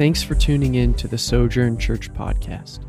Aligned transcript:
Thanks 0.00 0.22
for 0.22 0.34
tuning 0.34 0.76
in 0.76 0.94
to 0.94 1.08
the 1.08 1.18
Sojourn 1.18 1.76
Church 1.76 2.10
podcast. 2.14 2.86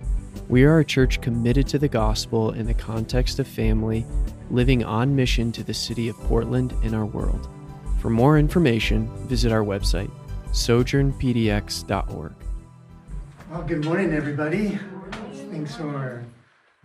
We 0.47 0.63
are 0.63 0.79
a 0.79 0.85
church 0.85 1.19
committed 1.19 1.67
to 1.67 1.77
the 1.77 1.89
gospel 1.89 2.51
in 2.51 2.65
the 2.65 2.73
context 2.73 3.37
of 3.37 3.49
family, 3.49 4.05
living 4.49 4.85
on 4.85 5.13
mission 5.13 5.51
to 5.51 5.63
the 5.65 5.73
city 5.73 6.07
of 6.07 6.15
Portland 6.19 6.73
and 6.85 6.95
our 6.95 7.05
world. 7.05 7.49
For 7.99 8.09
more 8.09 8.39
information, 8.39 9.09
visit 9.27 9.51
our 9.51 9.61
website, 9.61 10.09
sojournpdx.org. 10.53 12.33
Well, 13.51 13.63
good 13.63 13.83
morning, 13.83 14.13
everybody. 14.13 14.79
Thanks 15.51 15.75
for 15.75 16.23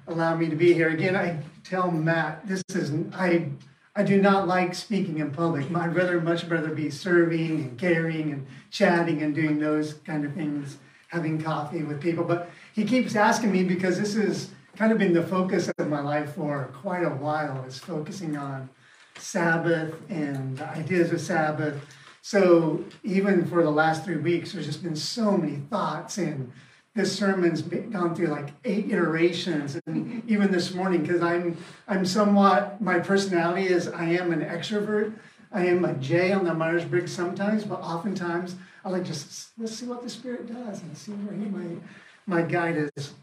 allowing 0.08 0.40
me 0.40 0.48
to 0.48 0.56
be 0.56 0.74
here 0.74 0.88
again. 0.88 1.14
I 1.14 1.40
tell 1.62 1.92
Matt, 1.92 2.44
this 2.48 2.64
is 2.70 2.92
I 3.14 3.50
I 3.98 4.02
do 4.02 4.20
not 4.20 4.46
like 4.46 4.74
speaking 4.74 5.18
in 5.20 5.30
public. 5.30 5.74
I'd 5.74 5.96
rather 5.96 6.20
much 6.20 6.44
rather 6.44 6.68
be 6.68 6.90
serving 6.90 7.62
and 7.62 7.78
caring 7.78 8.30
and 8.30 8.46
chatting 8.70 9.22
and 9.22 9.34
doing 9.34 9.58
those 9.58 9.94
kind 9.94 10.26
of 10.26 10.34
things, 10.34 10.76
having 11.08 11.40
coffee 11.40 11.82
with 11.82 12.02
people. 12.02 12.22
But 12.22 12.50
he 12.74 12.84
keeps 12.84 13.16
asking 13.16 13.52
me 13.52 13.64
because 13.64 13.98
this 13.98 14.14
has 14.14 14.50
kind 14.76 14.92
of 14.92 14.98
been 14.98 15.14
the 15.14 15.22
focus 15.22 15.70
of 15.78 15.88
my 15.88 16.00
life 16.00 16.34
for 16.34 16.70
quite 16.74 17.04
a 17.04 17.08
while, 17.08 17.64
is 17.64 17.78
focusing 17.78 18.36
on 18.36 18.68
Sabbath 19.16 19.94
and 20.10 20.58
the 20.58 20.68
ideas 20.68 21.10
of 21.10 21.22
Sabbath. 21.22 21.80
So 22.20 22.84
even 23.02 23.46
for 23.46 23.62
the 23.62 23.70
last 23.70 24.04
three 24.04 24.16
weeks, 24.16 24.52
there's 24.52 24.66
just 24.66 24.82
been 24.82 24.96
so 24.96 25.38
many 25.38 25.56
thoughts 25.70 26.18
and 26.18 26.52
this 26.96 27.16
sermon's 27.16 27.60
gone 27.62 28.14
through 28.14 28.28
like 28.28 28.48
eight 28.64 28.90
iterations. 28.90 29.78
And 29.86 30.28
even 30.28 30.50
this 30.50 30.74
morning 30.74 31.02
because 31.02 31.22
i'm 31.22 31.56
i'm 31.86 32.04
somewhat 32.04 32.80
my 32.80 32.98
personality 32.98 33.66
is 33.66 33.86
i 33.86 34.04
am 34.04 34.32
an 34.32 34.40
extrovert. 34.40 35.14
I 35.52 35.66
am 35.66 35.84
a 35.84 35.94
j 35.94 36.32
on 36.32 36.44
the 36.44 36.54
myers-briggs 36.54 37.12
sometimes 37.12 37.64
but 37.64 37.80
oftentimes 37.80 38.56
i 38.84 38.88
like 38.88 39.04
just 39.04 39.50
let's 39.58 39.76
see 39.76 39.86
what 39.86 40.02
the 40.02 40.10
spirit 40.10 40.46
does 40.46 40.82
and 40.82 40.96
see 40.96 41.12
where 41.12 41.36
he 41.36 41.44
might 41.44 41.80
my 42.26 42.42
guide 42.42 42.90
is 42.96 43.14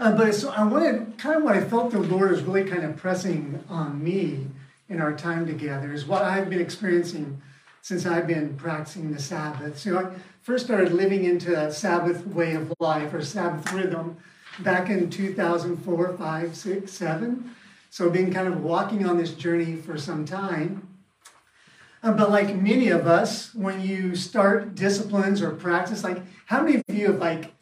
uh, 0.00 0.16
but 0.16 0.34
so 0.34 0.50
i 0.50 0.64
wanted 0.64 1.16
kind 1.18 1.36
of 1.36 1.42
what 1.44 1.54
i 1.54 1.62
felt 1.62 1.92
the 1.92 1.98
lord 1.98 2.32
is 2.32 2.42
really 2.42 2.64
kind 2.64 2.84
of 2.84 2.96
pressing 2.96 3.62
on 3.68 4.02
me 4.02 4.46
in 4.88 5.00
our 5.00 5.12
time 5.12 5.46
together 5.46 5.92
is 5.92 6.04
what 6.04 6.22
i've 6.22 6.50
been 6.50 6.60
experiencing 6.60 7.40
since 7.82 8.06
i've 8.06 8.26
been 8.26 8.56
practicing 8.56 9.12
the 9.12 9.20
sabbath 9.20 9.78
so 9.78 9.98
I, 9.98 10.12
first 10.42 10.64
started 10.64 10.92
living 10.92 11.24
into 11.24 11.58
a 11.58 11.72
Sabbath 11.72 12.26
way 12.26 12.54
of 12.54 12.74
life 12.80 13.14
or 13.14 13.22
Sabbath 13.22 13.72
rhythm 13.72 14.16
back 14.58 14.90
in 14.90 15.08
2004, 15.08 16.16
5, 16.18 16.56
6, 16.56 16.92
7. 16.92 17.50
So 17.90 18.06
I've 18.06 18.12
been 18.12 18.32
kind 18.32 18.48
of 18.48 18.62
walking 18.62 19.06
on 19.06 19.18
this 19.18 19.34
journey 19.34 19.76
for 19.76 19.96
some 19.96 20.24
time. 20.24 20.88
Uh, 22.02 22.12
but 22.12 22.30
like 22.30 22.56
many 22.56 22.88
of 22.88 23.06
us, 23.06 23.54
when 23.54 23.80
you 23.80 24.16
start 24.16 24.74
disciplines 24.74 25.40
or 25.40 25.52
practice, 25.52 26.02
like 26.02 26.20
how 26.46 26.62
many 26.62 26.76
of 26.76 26.84
you 26.88 27.12
have 27.12 27.20
like 27.20 27.52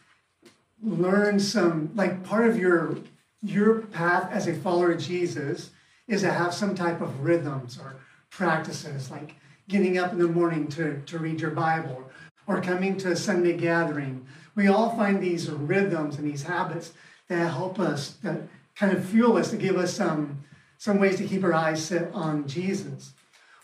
learned 0.82 1.42
some 1.42 1.91
like 1.94 2.24
part 2.24 2.48
of 2.48 2.58
your 2.58 2.96
your 3.42 3.82
path 3.82 4.30
as 4.32 4.46
a 4.46 4.54
follower 4.54 4.92
of 4.92 5.00
Jesus 5.00 5.70
is 6.08 6.22
to 6.22 6.32
have 6.32 6.54
some 6.54 6.74
type 6.74 7.02
of 7.02 7.20
rhythms 7.20 7.78
or 7.78 7.96
practices, 8.30 9.10
like 9.10 9.34
getting 9.70 9.98
up 9.98 10.12
in 10.12 10.18
the 10.18 10.28
morning 10.28 10.66
to, 10.68 11.00
to 11.06 11.18
read 11.18 11.40
your 11.40 11.52
Bible 11.52 12.10
or 12.46 12.60
coming 12.60 12.96
to 12.98 13.12
a 13.12 13.16
Sunday 13.16 13.56
gathering. 13.56 14.26
We 14.56 14.66
all 14.66 14.96
find 14.96 15.22
these 15.22 15.48
rhythms 15.48 16.16
and 16.16 16.26
these 16.26 16.42
habits 16.42 16.92
that 17.28 17.52
help 17.52 17.78
us, 17.78 18.16
that 18.22 18.42
kind 18.74 18.92
of 18.92 19.04
fuel 19.04 19.36
us, 19.36 19.50
to 19.50 19.56
give 19.56 19.76
us 19.76 19.94
some, 19.94 20.41
some 20.76 20.98
ways 20.98 21.16
to 21.18 21.24
keep 21.24 21.44
our 21.44 21.54
eyes 21.54 21.84
set 21.84 22.12
on 22.12 22.48
Jesus. 22.48 23.12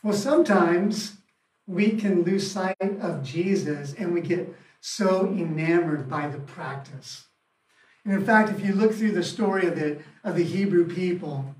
Well, 0.02 0.14
sometimes 0.14 1.16
we 1.66 1.90
can 1.90 2.22
lose 2.22 2.50
sight 2.50 2.76
of 2.80 3.24
Jesus 3.24 3.92
and 3.94 4.14
we 4.14 4.20
get 4.20 4.54
so 4.80 5.26
enamored 5.26 6.08
by 6.08 6.28
the 6.28 6.38
practice. 6.38 7.26
And 8.04 8.14
in 8.14 8.24
fact, 8.24 8.50
if 8.50 8.64
you 8.64 8.72
look 8.72 8.94
through 8.94 9.12
the 9.12 9.24
story 9.24 9.66
of 9.66 9.74
the, 9.74 9.98
of 10.22 10.36
the 10.36 10.44
Hebrew 10.44 10.86
people, 10.86 11.56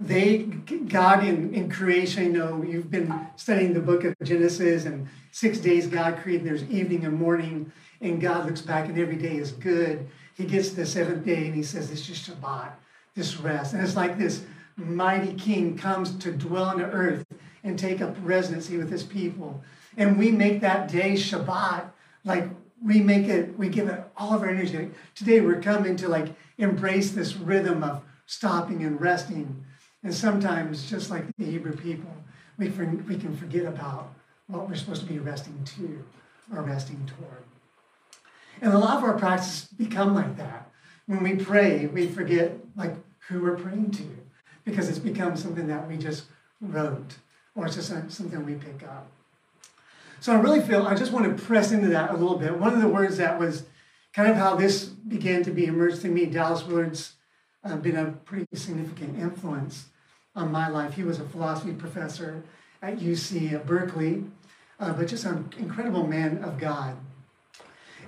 they, 0.00 0.38
God 0.38 1.24
in, 1.24 1.52
in 1.52 1.68
creation, 1.68 2.24
you 2.26 2.32
know, 2.32 2.62
you've 2.62 2.90
been 2.90 3.12
studying 3.36 3.74
the 3.74 3.80
book 3.80 4.04
of 4.04 4.14
Genesis 4.22 4.84
and 4.84 5.08
six 5.32 5.58
days 5.58 5.88
God 5.88 6.18
created, 6.18 6.46
there's 6.46 6.62
evening 6.64 7.04
and 7.04 7.18
morning, 7.18 7.72
and 8.00 8.20
God 8.20 8.46
looks 8.46 8.60
back 8.60 8.88
and 8.88 8.96
every 8.96 9.16
day 9.16 9.36
is 9.36 9.50
good. 9.50 10.06
He 10.34 10.44
gets 10.44 10.70
to 10.70 10.76
the 10.76 10.86
seventh 10.86 11.24
day 11.24 11.46
and 11.46 11.54
he 11.54 11.64
says, 11.64 11.90
It's 11.90 12.06
just 12.06 12.30
Shabbat, 12.30 12.70
this 13.16 13.38
rest. 13.38 13.74
And 13.74 13.82
it's 13.82 13.96
like 13.96 14.16
this 14.16 14.44
mighty 14.76 15.34
king 15.34 15.76
comes 15.76 16.14
to 16.18 16.30
dwell 16.30 16.64
on 16.64 16.78
the 16.78 16.84
earth 16.84 17.26
and 17.64 17.76
take 17.76 18.00
up 18.00 18.14
residency 18.22 18.76
with 18.76 18.90
his 18.90 19.02
people. 19.02 19.60
And 19.96 20.16
we 20.16 20.30
make 20.30 20.60
that 20.60 20.88
day 20.88 21.14
Shabbat, 21.14 21.90
like 22.24 22.48
we 22.84 23.00
make 23.00 23.26
it, 23.26 23.58
we 23.58 23.68
give 23.68 23.88
it 23.88 24.00
all 24.16 24.32
of 24.32 24.42
our 24.42 24.48
energy. 24.48 24.90
Today 25.16 25.40
we're 25.40 25.60
coming 25.60 25.96
to 25.96 26.08
like 26.08 26.28
embrace 26.56 27.10
this 27.10 27.34
rhythm 27.34 27.82
of 27.82 28.02
stopping 28.26 28.84
and 28.84 29.00
resting 29.00 29.64
and 30.02 30.14
sometimes, 30.14 30.88
just 30.88 31.10
like 31.10 31.24
the 31.36 31.44
Hebrew 31.44 31.76
people, 31.76 32.10
we, 32.56 32.68
for, 32.68 32.86
we 32.86 33.16
can 33.16 33.36
forget 33.36 33.64
about 33.64 34.12
what 34.46 34.68
we're 34.68 34.76
supposed 34.76 35.02
to 35.02 35.12
be 35.12 35.18
resting 35.18 35.62
to 35.64 36.04
or 36.54 36.62
resting 36.62 37.04
toward. 37.06 37.42
And 38.60 38.72
a 38.72 38.78
lot 38.78 38.98
of 38.98 39.04
our 39.04 39.18
practices 39.18 39.68
become 39.76 40.14
like 40.14 40.36
that. 40.36 40.70
When 41.06 41.22
we 41.22 41.36
pray, 41.36 41.86
we 41.86 42.08
forget 42.08 42.52
like 42.76 42.94
who 43.28 43.42
we're 43.42 43.56
praying 43.56 43.92
to 43.92 44.04
because 44.64 44.88
it's 44.88 44.98
become 44.98 45.36
something 45.36 45.66
that 45.68 45.88
we 45.88 45.96
just 45.96 46.24
wrote 46.60 47.16
or 47.54 47.66
it's 47.66 47.76
just 47.76 47.88
something 47.88 48.44
we 48.44 48.54
pick 48.54 48.82
up. 48.82 49.10
So 50.20 50.32
I 50.32 50.40
really 50.40 50.60
feel 50.60 50.86
I 50.86 50.94
just 50.94 51.12
want 51.12 51.36
to 51.36 51.42
press 51.42 51.70
into 51.72 51.88
that 51.88 52.10
a 52.10 52.14
little 52.14 52.36
bit. 52.36 52.58
One 52.58 52.74
of 52.74 52.80
the 52.80 52.88
words 52.88 53.18
that 53.18 53.38
was 53.38 53.64
kind 54.12 54.30
of 54.30 54.36
how 54.36 54.56
this 54.56 54.84
began 54.84 55.42
to 55.44 55.50
be 55.50 55.66
immersed 55.66 56.04
in 56.04 56.12
me, 56.12 56.26
Dallas 56.26 56.64
Willard's 56.64 57.14
uh, 57.64 57.76
been 57.76 57.96
a 57.96 58.12
pretty 58.24 58.46
significant 58.54 59.18
influence 59.18 59.86
on 60.34 60.52
my 60.52 60.68
life. 60.68 60.94
He 60.94 61.02
was 61.02 61.18
a 61.18 61.24
philosophy 61.24 61.72
professor 61.72 62.42
at 62.82 62.98
UC 62.98 63.66
Berkeley, 63.66 64.24
uh, 64.78 64.92
but 64.92 65.08
just 65.08 65.24
an 65.24 65.52
incredible 65.58 66.06
man 66.06 66.42
of 66.44 66.58
God. 66.58 66.96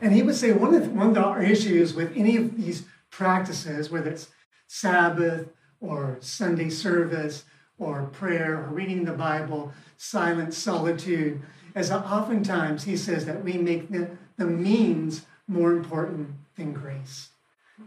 And 0.01 0.13
he 0.13 0.23
would 0.23 0.37
say 0.37 0.53
one 0.53 0.75
of, 0.75 0.83
the, 0.83 0.91
one 0.91 1.11
of 1.11 1.19
our 1.19 1.43
issues 1.43 1.95
with 1.95 2.17
any 2.17 2.37
of 2.37 2.57
these 2.57 2.85
practices, 3.11 3.91
whether 3.91 4.11
it's 4.11 4.29
Sabbath 4.67 5.49
or 5.81 6.17
Sunday 6.21 6.71
service 6.71 7.45
or 7.79 8.05
prayer 8.05 8.59
or 8.59 8.69
reading 8.69 9.05
the 9.05 9.13
Bible, 9.13 9.73
silence, 9.97 10.57
solitude, 10.57 11.43
is 11.75 11.91
oftentimes 11.91 12.85
he 12.85 12.97
says 12.97 13.27
that 13.27 13.45
we 13.45 13.55
make 13.55 13.91
the, 13.91 14.11
the 14.37 14.47
means 14.47 15.27
more 15.49 15.73
important 15.73 16.31
than 16.57 16.73
grace 16.73 17.31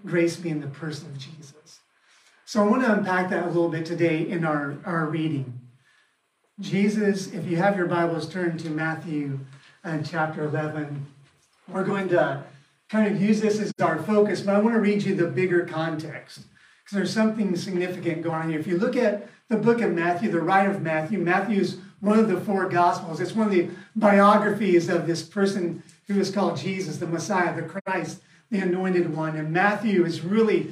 grace 0.06 0.36
being 0.36 0.62
the 0.62 0.68
person 0.68 1.08
of 1.08 1.18
Jesus. 1.18 1.80
So 2.46 2.64
I 2.64 2.68
want 2.68 2.84
to 2.84 2.94
unpack 2.94 3.30
that 3.30 3.44
a 3.44 3.48
little 3.48 3.70
bit 3.70 3.86
today 3.86 4.28
in 4.28 4.46
our, 4.46 4.78
our 4.86 5.08
reading. 5.08 5.60
Jesus, 6.60 7.32
if 7.34 7.48
you 7.48 7.58
have 7.58 7.78
your 7.78 7.88
Bibles, 7.88 8.30
turn 8.30 8.58
to 8.60 8.70
Matthew 8.70 9.40
and 9.84 10.06
uh, 10.06 10.08
chapter 10.08 10.46
11. 10.46 11.06
We're 11.68 11.84
going 11.84 12.10
to 12.10 12.44
kind 12.90 13.14
of 13.14 13.22
use 13.22 13.42
this 13.42 13.60
as 13.60 13.74
our 13.82 14.02
focus, 14.04 14.42
but 14.42 14.56
I 14.56 14.60
want 14.60 14.76
to 14.76 14.80
read 14.80 15.04
you 15.04 15.16
the 15.16 15.26
bigger 15.26 15.66
context 15.66 16.42
because 16.84 16.96
there's 16.96 17.14
something 17.14 17.56
significant 17.56 18.22
going 18.22 18.36
on 18.36 18.50
here. 18.50 18.60
If 18.60 18.68
you 18.68 18.78
look 18.78 18.96
at 18.96 19.28
the 19.50 19.58
book 19.58 19.82
of 19.82 19.94
Matthew, 19.94 20.30
the 20.30 20.42
writer 20.42 20.72
of 20.72 20.82
Matthew, 20.82 21.20
Matthew's 21.20 21.78
one 22.02 22.20
of 22.20 22.28
the 22.28 22.40
four 22.40 22.68
gospels. 22.68 23.20
It's 23.20 23.34
one 23.34 23.48
of 23.48 23.54
the 23.54 23.70
biographies 23.96 24.90
of 24.90 25.08
this 25.08 25.24
person 25.24 25.82
who 26.08 26.20
is 26.20 26.30
called 26.30 26.58
Jesus, 26.58 26.98
the 26.98 27.08
Messiah, 27.08 27.56
the 27.56 27.64
Christ 27.64 28.22
the 28.54 28.60
anointed 28.60 29.14
one. 29.16 29.36
And 29.36 29.52
Matthew 29.52 30.06
is 30.06 30.22
really, 30.22 30.72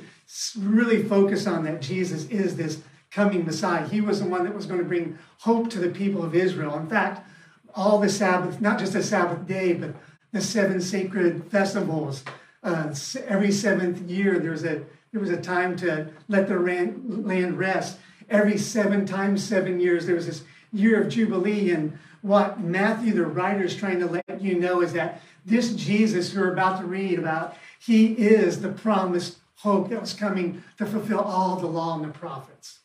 really 0.57 1.03
focused 1.03 1.47
on 1.47 1.63
that 1.63 1.81
Jesus 1.81 2.25
is 2.29 2.55
this 2.55 2.81
coming 3.09 3.43
Messiah. 3.43 3.87
He 3.87 3.99
was 3.99 4.21
the 4.21 4.27
one 4.27 4.43
that 4.45 4.53
was 4.53 4.67
going 4.67 4.79
to 4.79 4.85
bring 4.85 5.17
hope 5.39 5.69
to 5.71 5.79
the 5.79 5.89
people 5.89 6.23
of 6.23 6.35
Israel. 6.35 6.77
In 6.77 6.87
fact, 6.87 7.27
all 7.73 7.99
the 7.99 8.07
Sabbath, 8.07 8.61
not 8.61 8.77
just 8.77 8.93
the 8.93 9.03
Sabbath 9.03 9.47
day, 9.47 9.73
but 9.73 9.95
the 10.31 10.41
seven 10.41 10.79
sacred 10.79 11.49
festivals. 11.49 12.23
Uh, 12.63 12.93
every 13.27 13.51
seventh 13.51 13.99
year, 14.09 14.37
there 14.39 14.51
was 14.51 14.63
a 14.63 14.83
there 15.11 15.19
was 15.19 15.31
a 15.31 15.41
time 15.41 15.75
to 15.77 16.07
let 16.29 16.47
the 16.47 16.57
land 16.57 17.59
rest. 17.59 17.97
Every 18.29 18.57
seven 18.57 19.05
times 19.05 19.43
seven 19.43 19.79
years, 19.79 20.05
there 20.05 20.15
was 20.15 20.27
this 20.27 20.43
year 20.71 21.01
of 21.01 21.09
jubilee. 21.09 21.71
And 21.71 21.97
what 22.21 22.61
Matthew, 22.61 23.13
the 23.13 23.25
writer, 23.25 23.63
is 23.63 23.75
trying 23.75 23.99
to 23.99 24.05
let 24.05 24.41
you 24.41 24.57
know 24.57 24.81
is 24.81 24.93
that 24.93 25.21
this 25.45 25.73
Jesus 25.73 26.33
we're 26.35 26.53
about 26.53 26.79
to 26.79 26.85
read 26.85 27.17
about, 27.17 27.55
he 27.79 28.13
is 28.13 28.61
the 28.61 28.69
promised 28.69 29.37
hope 29.57 29.89
that 29.89 30.01
was 30.01 30.13
coming 30.13 30.63
to 30.77 30.85
fulfill 30.85 31.19
all 31.19 31.55
the 31.57 31.67
law 31.67 31.95
and 31.95 32.03
the 32.03 32.09
prophets. 32.09 32.79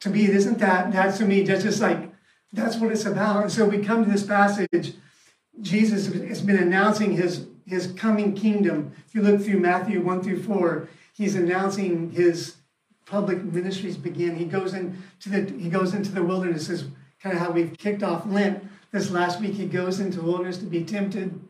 To 0.00 0.10
me, 0.10 0.26
isn't 0.28 0.58
that, 0.58 0.92
that's 0.92 1.18
to 1.18 1.24
me, 1.24 1.42
that's 1.42 1.64
just 1.64 1.80
like, 1.80 2.12
that's 2.52 2.76
what 2.76 2.92
it's 2.92 3.04
about. 3.04 3.42
And 3.42 3.52
so 3.52 3.66
we 3.66 3.78
come 3.78 4.04
to 4.04 4.10
this 4.10 4.22
passage, 4.22 4.94
Jesus 5.60 6.06
has 6.06 6.40
been 6.40 6.56
announcing 6.56 7.12
his, 7.12 7.46
his 7.66 7.92
coming 7.92 8.34
kingdom. 8.34 8.92
If 9.06 9.14
you 9.14 9.22
look 9.22 9.40
through 9.40 9.58
Matthew 9.58 10.00
1 10.00 10.22
through 10.22 10.42
4, 10.44 10.88
he's 11.14 11.34
announcing 11.34 12.12
his 12.12 12.56
public 13.06 13.42
ministries 13.42 13.96
begin. 13.96 14.36
He 14.36 14.44
goes 14.44 14.74
into 14.74 15.28
the 15.28 15.52
he 15.58 15.68
goes 15.68 15.94
into 15.94 16.12
the 16.12 16.22
wilderness, 16.22 16.68
is 16.68 16.84
kind 17.20 17.34
of 17.34 17.42
how 17.42 17.50
we've 17.50 17.76
kicked 17.76 18.02
off 18.02 18.26
Lent 18.26 18.62
this 18.92 19.10
last 19.10 19.40
week. 19.40 19.54
He 19.54 19.66
goes 19.66 19.98
into 19.98 20.18
the 20.18 20.24
wilderness 20.24 20.58
to 20.58 20.66
be 20.66 20.84
tempted 20.84 21.40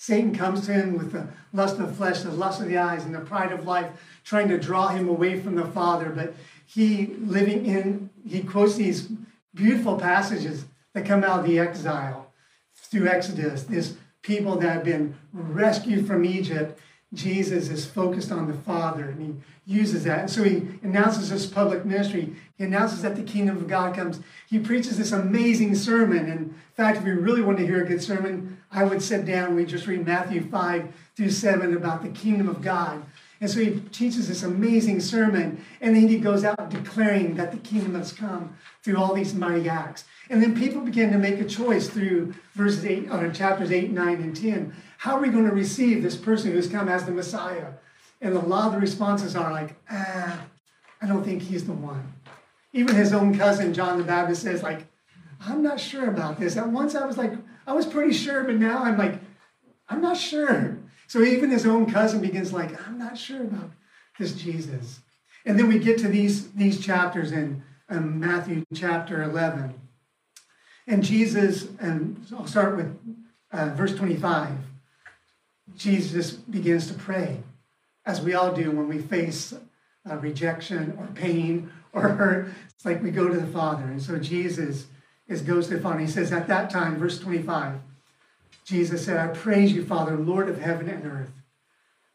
Satan 0.00 0.34
comes 0.34 0.64
to 0.64 0.72
him 0.72 0.96
with 0.96 1.12
the 1.12 1.28
lust 1.52 1.78
of 1.78 1.86
the 1.86 1.92
flesh, 1.92 2.22
the 2.22 2.30
lust 2.30 2.58
of 2.62 2.68
the 2.68 2.78
eyes, 2.78 3.04
and 3.04 3.14
the 3.14 3.20
pride 3.20 3.52
of 3.52 3.66
life, 3.66 3.90
trying 4.24 4.48
to 4.48 4.56
draw 4.56 4.88
him 4.88 5.10
away 5.10 5.38
from 5.38 5.56
the 5.56 5.66
Father. 5.66 6.08
But 6.08 6.32
he, 6.64 7.08
living 7.18 7.66
in, 7.66 8.08
he 8.26 8.42
quotes 8.42 8.76
these 8.76 9.10
beautiful 9.54 9.98
passages 9.98 10.64
that 10.94 11.04
come 11.04 11.22
out 11.22 11.40
of 11.40 11.46
the 11.46 11.58
exile 11.58 12.32
through 12.74 13.08
Exodus. 13.08 13.64
This 13.64 13.96
people 14.22 14.56
that 14.56 14.72
have 14.72 14.84
been 14.84 15.16
rescued 15.34 16.06
from 16.06 16.24
Egypt 16.24 16.80
Jesus 17.12 17.68
is 17.70 17.84
focused 17.84 18.30
on 18.30 18.46
the 18.46 18.54
Father 18.54 19.04
and 19.04 19.20
he 19.66 19.72
uses 19.72 20.04
that. 20.04 20.20
And 20.20 20.30
so 20.30 20.44
he 20.44 20.68
announces 20.82 21.30
this 21.30 21.44
public 21.44 21.84
ministry. 21.84 22.36
He 22.56 22.64
announces 22.64 23.02
that 23.02 23.16
the 23.16 23.22
kingdom 23.22 23.56
of 23.56 23.66
God 23.66 23.96
comes. 23.96 24.20
He 24.48 24.60
preaches 24.60 24.96
this 24.96 25.10
amazing 25.10 25.74
sermon. 25.74 26.54
In 26.80 26.86
fact, 26.86 26.98
if 26.98 27.06
you 27.06 27.20
really 27.20 27.42
wanted 27.42 27.58
to 27.58 27.66
hear 27.66 27.84
a 27.84 27.86
good 27.86 28.02
sermon, 28.02 28.56
I 28.72 28.84
would 28.84 29.02
sit 29.02 29.26
down. 29.26 29.54
We 29.54 29.66
just 29.66 29.86
read 29.86 30.06
Matthew 30.06 30.48
5 30.48 30.88
through 31.14 31.28
7 31.28 31.76
about 31.76 32.02
the 32.02 32.08
kingdom 32.08 32.48
of 32.48 32.62
God. 32.62 33.02
And 33.38 33.50
so 33.50 33.60
he 33.60 33.80
teaches 33.92 34.28
this 34.28 34.42
amazing 34.42 35.00
sermon. 35.00 35.62
And 35.82 35.94
then 35.94 36.08
he 36.08 36.16
goes 36.18 36.42
out 36.42 36.70
declaring 36.70 37.34
that 37.34 37.52
the 37.52 37.58
kingdom 37.58 37.96
has 37.96 38.14
come 38.14 38.56
through 38.82 38.96
all 38.96 39.12
these 39.12 39.34
mighty 39.34 39.68
acts. 39.68 40.04
And 40.30 40.42
then 40.42 40.56
people 40.56 40.80
begin 40.80 41.12
to 41.12 41.18
make 41.18 41.38
a 41.38 41.44
choice 41.44 41.90
through 41.90 42.32
verses 42.54 42.86
8, 42.86 43.10
or 43.10 43.30
chapters 43.30 43.70
8, 43.70 43.90
9, 43.90 44.08
and 44.14 44.34
10 44.34 44.74
how 44.96 45.16
are 45.16 45.20
we 45.20 45.28
going 45.28 45.48
to 45.48 45.54
receive 45.54 46.02
this 46.02 46.16
person 46.16 46.52
who's 46.52 46.68
come 46.68 46.88
as 46.88 47.04
the 47.04 47.10
Messiah? 47.10 47.68
And 48.20 48.34
a 48.34 48.38
lot 48.38 48.66
of 48.66 48.72
the 48.72 48.78
responses 48.78 49.34
are 49.34 49.50
like, 49.50 49.74
ah, 49.90 50.44
I 51.00 51.06
don't 51.06 51.24
think 51.24 51.40
he's 51.40 51.66
the 51.66 51.72
one. 51.72 52.12
Even 52.74 52.94
his 52.94 53.14
own 53.14 53.36
cousin, 53.36 53.72
John 53.72 53.96
the 53.96 54.04
Baptist, 54.04 54.42
says, 54.42 54.62
like, 54.62 54.86
I'm 55.40 55.62
not 55.62 55.80
sure 55.80 56.08
about 56.08 56.38
this. 56.38 56.56
At 56.56 56.68
once 56.68 56.94
I 56.94 57.06
was 57.06 57.16
like, 57.16 57.32
I 57.66 57.72
was 57.72 57.86
pretty 57.86 58.12
sure, 58.12 58.44
but 58.44 58.56
now 58.56 58.82
I'm 58.82 58.98
like, 58.98 59.20
I'm 59.88 60.00
not 60.00 60.16
sure. 60.16 60.78
So 61.06 61.22
even 61.22 61.50
his 61.50 61.66
own 61.66 61.90
cousin 61.90 62.20
begins 62.20 62.52
like, 62.52 62.86
I'm 62.86 62.98
not 62.98 63.16
sure 63.18 63.42
about 63.42 63.70
this 64.18 64.34
Jesus. 64.34 65.00
And 65.44 65.58
then 65.58 65.68
we 65.68 65.78
get 65.78 65.98
to 65.98 66.08
these, 66.08 66.50
these 66.52 66.84
chapters 66.84 67.32
in 67.32 67.62
um, 67.88 68.20
Matthew 68.20 68.64
chapter 68.74 69.22
11. 69.22 69.74
And 70.86 71.02
Jesus, 71.02 71.68
and 71.80 72.24
I'll 72.32 72.46
start 72.46 72.76
with 72.76 72.96
uh, 73.52 73.70
verse 73.70 73.94
25. 73.94 74.50
Jesus 75.76 76.32
begins 76.32 76.88
to 76.88 76.94
pray, 76.94 77.42
as 78.04 78.20
we 78.20 78.34
all 78.34 78.52
do 78.52 78.70
when 78.70 78.88
we 78.88 78.98
face 78.98 79.54
uh, 80.08 80.16
rejection 80.16 80.96
or 80.98 81.06
pain 81.14 81.70
or 81.92 82.08
hurt. 82.08 82.48
It's 82.74 82.84
like 82.84 83.02
we 83.02 83.10
go 83.10 83.28
to 83.28 83.38
the 83.38 83.46
Father. 83.46 83.84
And 83.84 84.02
so 84.02 84.18
Jesus 84.18 84.86
is, 85.30 85.40
goes 85.40 85.68
to 85.68 85.80
Father. 85.80 86.00
He 86.00 86.06
says, 86.06 86.32
At 86.32 86.48
that 86.48 86.68
time, 86.68 86.98
verse 86.98 87.18
25, 87.18 87.78
Jesus 88.64 89.06
said, 89.06 89.16
I 89.16 89.28
praise 89.28 89.72
you, 89.72 89.84
Father, 89.84 90.16
Lord 90.16 90.48
of 90.48 90.60
heaven 90.60 90.88
and 90.88 91.06
earth, 91.06 91.30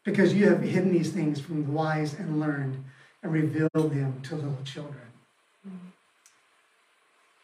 because 0.04 0.34
you 0.34 0.48
have 0.48 0.62
hidden 0.62 0.92
these 0.92 1.10
things 1.10 1.40
from 1.40 1.64
the 1.64 1.72
wise 1.72 2.14
and 2.14 2.38
learned 2.38 2.84
and 3.22 3.32
revealed 3.32 3.70
them 3.74 4.20
to 4.22 4.36
little 4.36 4.58
children. 4.64 5.00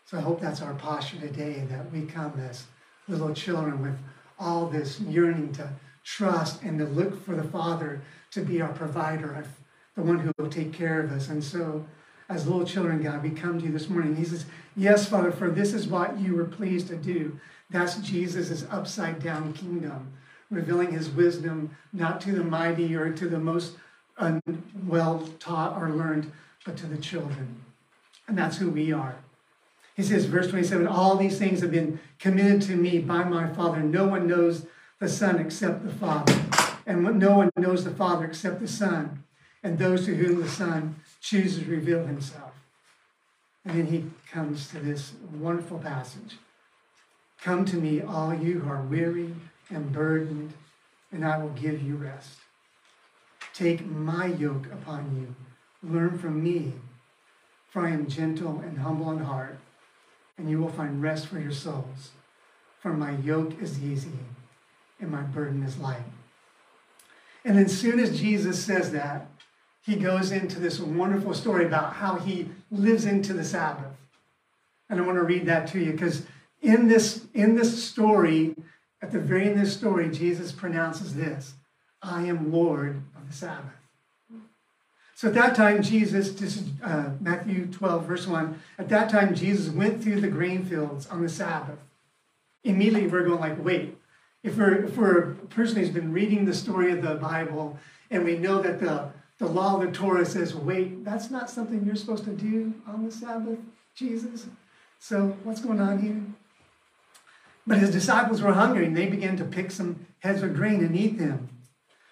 So 0.07 0.19
I 0.19 0.21
hope 0.21 0.41
that's 0.41 0.61
our 0.61 0.75
posture 0.75 1.19
today, 1.19 1.67
that 1.71 1.91
we 1.91 2.03
come 2.03 2.39
as 2.39 2.67
little 3.09 3.33
children 3.35 3.81
with 3.81 3.99
all 4.39 4.67
this 4.67 5.01
yearning 5.01 5.53
to 5.55 5.71
trust 6.05 6.63
and 6.63 6.79
to 6.79 6.85
look 6.85 7.25
for 7.25 7.35
the 7.35 7.45
Father 7.45 8.03
to 8.33 8.43
be 8.43 8.61
our 8.61 8.73
provider, 8.73 9.45
the 9.97 10.03
one 10.03 10.19
who 10.19 10.31
will 10.39 10.51
take 10.51 10.73
care 10.73 11.01
of 11.01 11.11
us. 11.13 11.29
And 11.29 11.43
so, 11.43 11.87
as 12.33 12.47
little 12.47 12.67
children, 12.67 13.03
God, 13.03 13.23
we 13.23 13.31
come 13.31 13.59
to 13.59 13.67
you 13.67 13.73
this 13.73 13.91
morning. 13.91 14.17
He 14.17 14.25
says, 14.25 14.47
Yes, 14.75 15.09
Father, 15.09 15.31
for 15.31 15.51
this 15.51 15.75
is 15.75 15.87
what 15.87 16.19
you 16.19 16.35
were 16.35 16.45
pleased 16.45 16.89
to 16.89 16.97
do. 16.97 17.39
That's 17.71 17.97
Jesus' 17.97 18.65
upside 18.71 19.23
down 19.23 19.53
kingdom, 19.53 20.13
revealing 20.51 20.93
his 20.93 21.11
wisdom 21.11 21.77
not 21.93 22.21
to 22.23 22.33
the 22.33 22.45
mighty 22.45 22.95
or 22.95 23.13
to 23.13 23.29
the 23.29 23.39
most 23.39 23.75
well 24.87 25.29
taught 25.39 25.81
or 25.81 25.91
learned, 25.91 26.33
but 26.65 26.77
to 26.79 26.87
the 26.87 26.97
children. 26.97 27.63
And 28.27 28.39
that's 28.39 28.59
who 28.59 28.71
we 28.71 28.93
are. 28.93 29.17
He 29.95 30.03
says, 30.03 30.25
verse 30.25 30.49
27 30.49 30.87
All 30.87 31.17
these 31.17 31.39
things 31.39 31.61
have 31.61 31.71
been 31.71 32.01
committed 32.19 32.63
to 32.63 32.77
me 32.77 32.99
by 32.99 33.25
my 33.25 33.53
Father. 33.53 33.81
No 33.81 34.07
one 34.07 34.27
knows 34.27 34.67
the 35.01 35.09
Son 35.09 35.39
except 35.39 35.85
the 35.85 35.93
Father. 35.93 36.35
And 36.87 37.19
no 37.19 37.37
one 37.37 37.51
knows 37.57 37.85
the 37.85 37.91
Father 37.91 38.25
except 38.25 38.61
the 38.61 38.69
Son, 38.69 39.23
and 39.63 39.79
those 39.79 40.07
to 40.07 40.15
whom 40.15 40.41
the 40.41 40.49
Son 40.49 40.97
chooses 41.23 41.65
to 41.65 41.71
reveal 41.71 42.05
himself. 42.05 42.53
And 43.65 43.79
then 43.79 43.87
he 43.87 44.11
comes 44.31 44.69
to 44.71 44.81
this 44.81 45.13
wonderful 45.33 45.79
passage 45.79 46.37
Come 47.41 47.65
to 47.67 47.77
me, 47.77 48.01
all 48.01 48.33
you 48.33 48.61
who 48.61 48.71
are 48.71 48.83
weary 48.83 49.35
and 49.69 49.93
burdened, 49.93 50.53
and 51.11 51.25
I 51.25 51.39
will 51.39 51.51
give 51.51 51.83
you 51.83 51.97
rest. 51.97 52.37
Take 53.53 53.85
my 53.85 54.27
yoke 54.27 54.67
upon 54.67 55.17
you. 55.17 55.89
Learn 55.91 56.19
from 56.19 56.43
me, 56.43 56.75
for 57.69 57.85
I 57.85 57.91
am 57.91 58.07
gentle 58.07 58.61
and 58.61 58.79
humble 58.79 59.11
in 59.11 59.19
heart, 59.19 59.59
and 60.39 60.49
you 60.49 60.61
will 60.61 60.69
find 60.69 61.03
rest 61.03 61.27
for 61.27 61.41
your 61.41 61.51
souls. 61.51 62.11
For 62.81 62.93
my 62.93 63.17
yoke 63.17 63.61
is 63.61 63.83
easy 63.83 64.19
and 65.01 65.11
my 65.11 65.23
burden 65.23 65.65
is 65.65 65.79
light. 65.79 66.03
And 67.45 67.59
as 67.59 67.77
soon 67.77 67.99
as 67.99 68.21
Jesus 68.21 68.65
says 68.65 68.93
that, 68.93 69.27
he 69.85 69.97
goes 69.97 70.31
into 70.31 70.61
this 70.61 70.79
wonderful 70.79 71.35
story 71.35 71.67
about 71.67 71.95
how 71.95 72.17
he 72.17 72.49
lives 72.71 73.05
into 73.05 73.33
the 73.33 73.45
Sabbath. 73.45 73.93
And 74.89 75.01
I 75.01 75.05
want 75.05 75.19
to 75.19 75.25
read 75.25 75.47
that 75.47 75.67
to 75.69 75.81
you 75.81 75.93
because 75.93 76.25
in 76.61 76.87
this, 76.89 77.27
in 77.35 77.57
this 77.57 77.83
story, 77.83 78.55
at 79.01 79.11
the 79.11 79.19
very 79.19 79.43
end 79.43 79.55
of 79.55 79.61
this 79.61 79.77
story, 79.77 80.09
Jesus 80.11 80.53
pronounces 80.53 81.15
this 81.15 81.55
I 82.01 82.25
am 82.27 82.53
Lord 82.53 83.03
of 83.17 83.27
the 83.27 83.35
Sabbath. 83.35 83.73
So 85.15 85.29
at 85.29 85.35
that 85.35 85.55
time, 85.55 85.83
Jesus, 85.83 86.33
this 86.33 86.57
is 86.57 86.69
uh, 86.83 87.11
Matthew 87.21 87.67
12, 87.67 88.07
verse 88.07 88.27
1, 88.27 88.61
at 88.79 88.89
that 88.89 89.09
time, 89.09 89.35
Jesus 89.35 89.73
went 89.73 90.03
through 90.03 90.21
the 90.21 90.29
grain 90.29 90.65
fields 90.65 91.07
on 91.07 91.23
the 91.23 91.29
Sabbath. 91.29 91.79
Immediately, 92.65 93.07
we're 93.07 93.25
going 93.25 93.41
like, 93.41 93.65
wait, 93.65 93.97
if 94.43 94.57
we're, 94.57 94.85
if 94.85 94.97
we're 94.97 95.31
a 95.31 95.35
person 95.47 95.77
who's 95.77 95.91
been 95.91 96.13
reading 96.13 96.45
the 96.45 96.55
story 96.55 96.91
of 96.91 97.03
the 97.03 97.15
Bible 97.15 97.79
and 98.11 98.25
we 98.25 98.37
know 98.37 98.61
that 98.63 98.81
the, 98.81 99.11
the 99.43 99.49
law 99.49 99.75
of 99.75 99.83
the 99.83 99.91
Torah 99.91 100.25
says, 100.25 100.55
wait, 100.55 101.05
that's 101.05 101.29
not 101.29 101.51
something 101.51 101.85
you're 101.85 101.97
supposed 101.97 102.25
to 102.25 102.31
do 102.31 102.73
on 102.87 103.05
the 103.05 103.11
Sabbath, 103.11 103.59
Jesus. 103.93 104.47
So 105.01 105.37
what's 105.43 105.61
going 105.61 105.81
on 105.81 105.99
here? 105.99 106.23
But 107.67 107.79
his 107.79 107.91
disciples 107.91 108.41
were 108.41 108.53
hungry 108.53 108.87
and 108.87 108.97
they 108.97 109.07
began 109.07 109.37
to 109.39 109.45
pick 109.45 109.73
some 109.73 110.07
heads 110.21 110.43
of 110.45 110.55
grain 110.55 110.85
and 110.85 110.97
eat 110.97 111.19
them. 111.19 111.49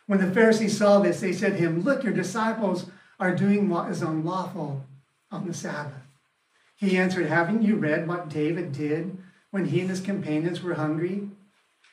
When 0.08 0.18
the 0.18 0.34
Pharisees 0.34 0.76
saw 0.76 0.98
this, 0.98 1.20
they 1.20 1.32
said 1.32 1.52
to 1.52 1.58
him, 1.58 1.82
Look, 1.82 2.02
your 2.02 2.12
disciples 2.12 2.86
are 3.20 3.34
doing 3.34 3.68
what 3.68 3.90
is 3.90 4.02
unlawful 4.02 4.84
on 5.30 5.46
the 5.46 5.54
Sabbath. 5.54 6.02
He 6.74 6.98
answered, 6.98 7.26
Haven't 7.26 7.62
you 7.62 7.76
read 7.76 8.08
what 8.08 8.28
David 8.28 8.72
did 8.72 9.16
when 9.52 9.66
he 9.66 9.80
and 9.82 9.90
his 9.90 10.00
companions 10.00 10.62
were 10.62 10.74
hungry? 10.74 11.28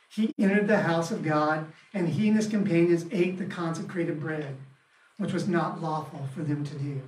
he 0.10 0.34
entered 0.39 0.67
the 0.67 0.79
house 0.79 1.12
of 1.12 1.24
God, 1.24 1.67
and 1.94 2.10
he 2.10 2.29
and 2.29 2.38
his 2.38 2.48
companions 2.48 3.06
ate 3.12 3.38
the 3.38 3.46
consecrated 3.46 4.20
bread, 4.20 4.56
which 5.18 5.34
was 5.34 5.48
not 5.48 5.82
lawful 5.82 6.28
for 6.34 6.44
them 6.44 6.64
to 6.64 6.76
do, 6.76 7.02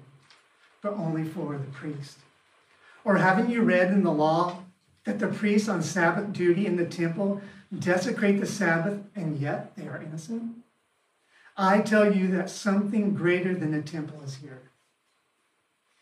but 0.82 0.94
only 0.94 1.24
for 1.24 1.58
the 1.58 1.72
priest. 1.72 2.18
Or 3.04 3.18
haven't 3.18 3.50
you 3.50 3.62
read 3.62 3.92
in 3.92 4.04
the 4.04 4.12
law 4.12 4.64
that 5.06 5.20
the 5.20 5.28
priests 5.28 5.70
on 5.70 5.82
Sabbath 5.82 6.34
duty 6.34 6.66
in 6.66 6.76
the 6.76 6.86
temple 6.86 7.42
desecrate 7.78 8.40
the 8.40 8.46
Sabbath, 8.46 9.00
and 9.16 9.38
yet 9.38 9.76
they 9.76 9.88
are 9.88 10.02
innocent? 10.02 10.56
I 11.56 11.82
tell 11.82 12.16
you 12.16 12.28
that 12.32 12.50
something 12.50 13.14
greater 13.14 13.54
than 13.54 13.72
the 13.72 13.82
temple 13.82 14.22
is 14.24 14.36
here. 14.36 14.62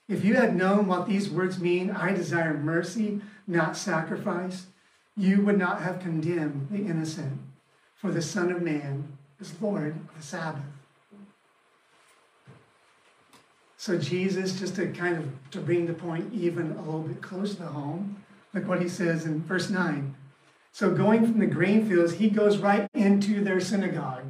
If 0.07 0.23
you 0.23 0.35
had 0.35 0.55
known 0.55 0.87
what 0.87 1.07
these 1.07 1.29
words 1.29 1.59
mean, 1.59 1.91
I 1.91 2.13
desire 2.13 2.53
mercy, 2.53 3.21
not 3.45 3.75
sacrifice 3.75 4.67
you 5.17 5.41
would 5.41 5.57
not 5.57 5.81
have 5.81 5.99
condemned 5.99 6.69
the 6.69 6.85
innocent, 6.85 7.39
for 7.95 8.11
the 8.11 8.21
Son 8.21 8.51
of 8.51 8.61
Man 8.61 9.17
is 9.39 9.59
Lord 9.59 9.95
of 10.09 10.15
the 10.15 10.21
Sabbath. 10.21 10.61
So 13.87 13.97
Jesus, 13.97 14.59
just 14.59 14.75
to 14.75 14.87
kind 14.87 15.15
of 15.15 15.29
to 15.51 15.61
bring 15.61 15.85
the 15.85 15.93
point 15.93 16.33
even 16.33 16.73
a 16.73 16.81
little 16.81 17.03
bit 17.03 17.21
closer 17.21 17.55
to 17.55 17.67
home, 17.67 18.21
look 18.53 18.67
what 18.67 18.81
he 18.81 18.89
says 18.89 19.25
in 19.25 19.41
verse 19.43 19.69
9. 19.69 20.13
So 20.73 20.93
going 20.93 21.25
from 21.25 21.39
the 21.39 21.45
grain 21.45 21.87
fields, 21.87 22.15
he 22.15 22.29
goes 22.29 22.57
right 22.57 22.89
into 22.93 23.41
their 23.41 23.61
synagogue. 23.61 24.25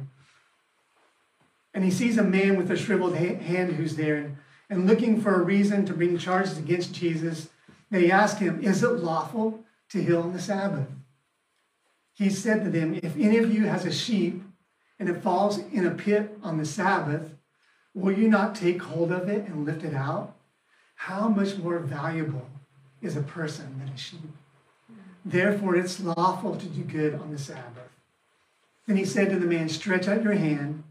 And 1.74 1.82
he 1.82 1.90
sees 1.90 2.18
a 2.18 2.22
man 2.22 2.56
with 2.56 2.70
a 2.70 2.76
shriveled 2.76 3.16
hand 3.16 3.72
who's 3.72 3.96
there. 3.96 4.30
And 4.70 4.86
looking 4.86 5.20
for 5.20 5.34
a 5.34 5.42
reason 5.42 5.84
to 5.86 5.92
bring 5.92 6.18
charges 6.18 6.56
against 6.56 6.92
Jesus, 6.94 7.48
they 7.90 8.12
ask 8.12 8.38
him, 8.38 8.62
Is 8.62 8.84
it 8.84 9.00
lawful 9.00 9.64
to 9.88 10.00
heal 10.00 10.22
on 10.22 10.34
the 10.34 10.38
Sabbath. 10.38 10.86
He 12.14 12.30
said 12.30 12.62
to 12.62 12.70
them, 12.70 12.94
If 12.94 13.16
any 13.16 13.38
of 13.38 13.52
you 13.52 13.66
has 13.66 13.84
a 13.84 13.92
sheep 13.92 14.40
and 15.00 15.08
it 15.08 15.20
falls 15.20 15.58
in 15.58 15.84
a 15.84 15.90
pit 15.90 16.38
on 16.44 16.58
the 16.58 16.64
Sabbath, 16.64 17.32
will 17.94 18.16
you 18.16 18.28
not 18.28 18.54
take 18.54 18.82
hold 18.82 19.12
of 19.12 19.28
it 19.28 19.46
and 19.46 19.64
lift 19.64 19.84
it 19.84 19.94
out? 19.94 20.34
How 20.94 21.28
much 21.28 21.56
more 21.56 21.78
valuable 21.78 22.48
is 23.00 23.16
a 23.16 23.22
person 23.22 23.78
than 23.78 23.88
a 23.88 23.96
sheep? 23.96 24.20
Therefore, 25.24 25.76
it's 25.76 26.00
lawful 26.00 26.56
to 26.56 26.66
do 26.66 26.82
good 26.82 27.14
on 27.14 27.30
the 27.30 27.38
Sabbath. 27.38 27.90
Then 28.86 28.96
he 28.96 29.04
said 29.04 29.30
to 29.30 29.38
the 29.38 29.46
man, 29.46 29.68
Stretch 29.68 30.08
out 30.08 30.22
your 30.22 30.32
hand. 30.32 30.84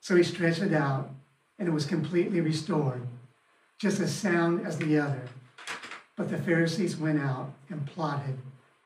So 0.00 0.16
he 0.16 0.22
stretched 0.22 0.60
it 0.60 0.74
out, 0.74 1.10
and 1.58 1.66
it 1.66 1.72
was 1.72 1.86
completely 1.86 2.40
restored, 2.40 3.06
just 3.78 4.00
as 4.00 4.14
sound 4.14 4.66
as 4.66 4.76
the 4.78 4.98
other. 4.98 5.22
But 6.14 6.28
the 6.28 6.38
Pharisees 6.38 6.96
went 6.96 7.20
out 7.20 7.52
and 7.70 7.86
plotted 7.86 8.38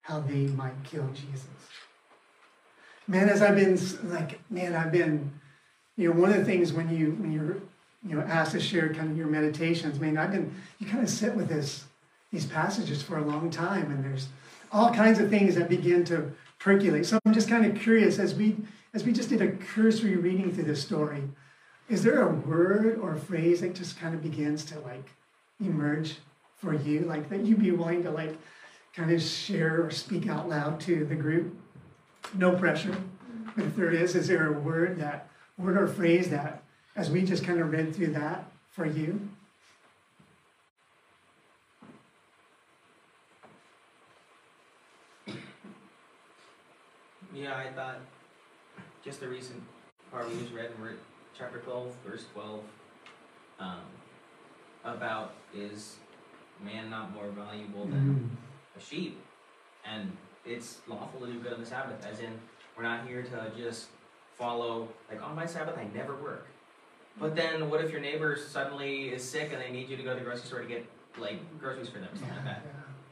how 0.02 0.20
they 0.20 0.46
might 0.46 0.84
kill 0.84 1.08
Jesus. 1.08 1.48
Man, 3.06 3.28
as 3.28 3.42
I've 3.42 3.56
been 3.56 3.78
like, 4.10 4.38
man, 4.50 4.74
I've 4.74 4.92
been, 4.92 5.37
you 5.98 6.08
know, 6.08 6.18
one 6.18 6.30
of 6.30 6.38
the 6.38 6.44
things 6.44 6.72
when 6.72 6.88
you 6.96 7.10
when 7.18 7.32
you're 7.32 7.56
you 8.06 8.14
know 8.16 8.22
asked 8.22 8.52
to 8.52 8.60
share 8.60 8.94
kind 8.94 9.10
of 9.10 9.18
your 9.18 9.26
meditations, 9.26 10.00
man, 10.00 10.16
I've 10.16 10.30
been 10.30 10.54
you 10.78 10.86
kind 10.86 11.02
of 11.02 11.10
sit 11.10 11.34
with 11.34 11.48
this 11.48 11.84
these 12.32 12.46
passages 12.46 13.02
for 13.02 13.18
a 13.18 13.22
long 13.22 13.50
time, 13.50 13.90
and 13.90 14.02
there's 14.02 14.28
all 14.70 14.94
kinds 14.94 15.18
of 15.18 15.28
things 15.28 15.56
that 15.56 15.68
begin 15.68 16.04
to 16.04 16.30
percolate. 16.58 17.04
So 17.04 17.18
I'm 17.24 17.34
just 17.34 17.48
kind 17.48 17.66
of 17.66 17.78
curious 17.78 18.18
as 18.18 18.34
we 18.34 18.56
as 18.94 19.04
we 19.04 19.12
just 19.12 19.28
did 19.28 19.42
a 19.42 19.50
cursory 19.50 20.16
reading 20.16 20.54
through 20.54 20.64
this 20.64 20.80
story, 20.80 21.24
is 21.88 22.04
there 22.04 22.22
a 22.22 22.32
word 22.32 22.98
or 23.00 23.14
a 23.14 23.20
phrase 23.20 23.60
that 23.60 23.74
just 23.74 23.98
kind 23.98 24.14
of 24.14 24.22
begins 24.22 24.64
to 24.66 24.78
like 24.80 25.10
emerge 25.60 26.16
for 26.58 26.74
you, 26.74 27.00
like 27.00 27.28
that 27.28 27.40
you'd 27.40 27.60
be 27.60 27.72
willing 27.72 28.04
to 28.04 28.10
like 28.10 28.36
kind 28.94 29.10
of 29.10 29.20
share 29.20 29.84
or 29.84 29.90
speak 29.90 30.28
out 30.28 30.48
loud 30.48 30.78
to 30.82 31.04
the 31.04 31.16
group? 31.16 31.56
No 32.34 32.54
pressure. 32.54 32.96
But 33.56 33.64
if 33.64 33.74
there 33.74 33.90
is, 33.90 34.14
is 34.14 34.28
there 34.28 34.46
a 34.46 34.60
word 34.60 34.98
that 34.98 35.27
word 35.58 35.76
or 35.76 35.88
phrase 35.88 36.30
that 36.30 36.62
as 36.96 37.10
we 37.10 37.22
just 37.22 37.44
kind 37.44 37.60
of 37.60 37.70
read 37.70 37.94
through 37.94 38.12
that 38.12 38.50
for 38.70 38.86
you? 38.86 39.28
Yeah, 47.34 47.56
I 47.56 47.72
thought 47.72 47.98
just 49.04 49.20
the 49.20 49.28
recent 49.28 49.62
part 50.10 50.28
we 50.28 50.40
just 50.40 50.52
read 50.52 50.70
in 50.76 50.96
chapter 51.36 51.58
12, 51.58 51.94
verse 52.04 52.24
12, 52.32 52.60
um, 53.60 53.80
about 54.84 55.34
is 55.54 55.96
man 56.64 56.90
not 56.90 57.14
more 57.14 57.28
valuable 57.28 57.84
than 57.84 58.36
mm. 58.76 58.80
a 58.80 58.84
sheep? 58.84 59.20
And 59.84 60.10
it's 60.44 60.78
lawful 60.88 61.20
to 61.20 61.26
do 61.26 61.38
good 61.38 61.52
on 61.52 61.60
the 61.60 61.66
Sabbath, 61.66 62.04
as 62.10 62.20
in, 62.20 62.32
we're 62.76 62.82
not 62.82 63.06
here 63.06 63.22
to 63.22 63.52
just 63.56 63.86
follow, 64.38 64.88
like, 65.10 65.22
on 65.22 65.34
my 65.34 65.46
Sabbath, 65.46 65.76
I 65.76 65.86
never 65.96 66.14
work. 66.14 66.46
But 67.20 67.34
then, 67.34 67.68
what 67.68 67.84
if 67.84 67.90
your 67.90 68.00
neighbor 68.00 68.36
suddenly 68.36 69.08
is 69.08 69.22
sick 69.22 69.50
and 69.52 69.60
they 69.60 69.70
need 69.70 69.88
you 69.88 69.96
to 69.96 70.02
go 70.02 70.14
to 70.14 70.18
the 70.18 70.24
grocery 70.24 70.46
store 70.46 70.60
to 70.60 70.68
get, 70.68 70.86
like, 71.18 71.38
groceries 71.58 71.88
for 71.88 71.98
them 71.98 72.08
or 72.12 72.16
something 72.16 72.36
like 72.36 72.44
that? 72.44 72.62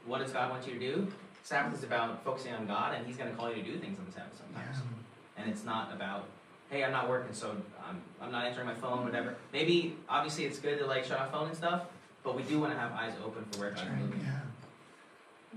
What 0.06 0.20
does 0.20 0.30
God 0.30 0.50
want 0.50 0.66
you 0.66 0.74
to 0.74 0.78
do? 0.78 1.08
Sabbath 1.42 1.74
is 1.76 1.84
about 1.84 2.24
focusing 2.24 2.54
on 2.54 2.66
God, 2.66 2.94
and 2.94 3.06
He's 3.06 3.16
going 3.16 3.30
to 3.30 3.36
call 3.36 3.48
you 3.50 3.56
to 3.56 3.62
do 3.62 3.76
things 3.78 3.98
on 3.98 4.06
the 4.06 4.12
Sabbath 4.12 4.38
sometimes. 4.38 4.76
Yeah. 4.76 5.42
And 5.42 5.50
it's 5.50 5.64
not 5.64 5.92
about, 5.92 6.26
hey, 6.70 6.84
I'm 6.84 6.92
not 6.92 7.08
working, 7.08 7.34
so 7.34 7.56
I'm, 7.88 8.00
I'm 8.20 8.30
not 8.30 8.46
answering 8.46 8.66
my 8.66 8.74
phone, 8.74 9.04
whatever. 9.04 9.34
Maybe, 9.52 9.96
obviously, 10.08 10.44
it's 10.44 10.58
good 10.58 10.78
to 10.78 10.86
like 10.86 11.04
shut 11.04 11.18
off 11.18 11.32
phone 11.32 11.48
and 11.48 11.56
stuff, 11.56 11.82
but 12.22 12.36
we 12.36 12.42
do 12.44 12.60
want 12.60 12.72
to 12.72 12.78
have 12.78 12.92
eyes 12.92 13.12
open 13.24 13.44
for 13.50 13.60
where 13.60 13.70
God's 13.70 13.88
right, 13.88 13.98
moving. 13.98 14.20
Yeah. 14.24 14.40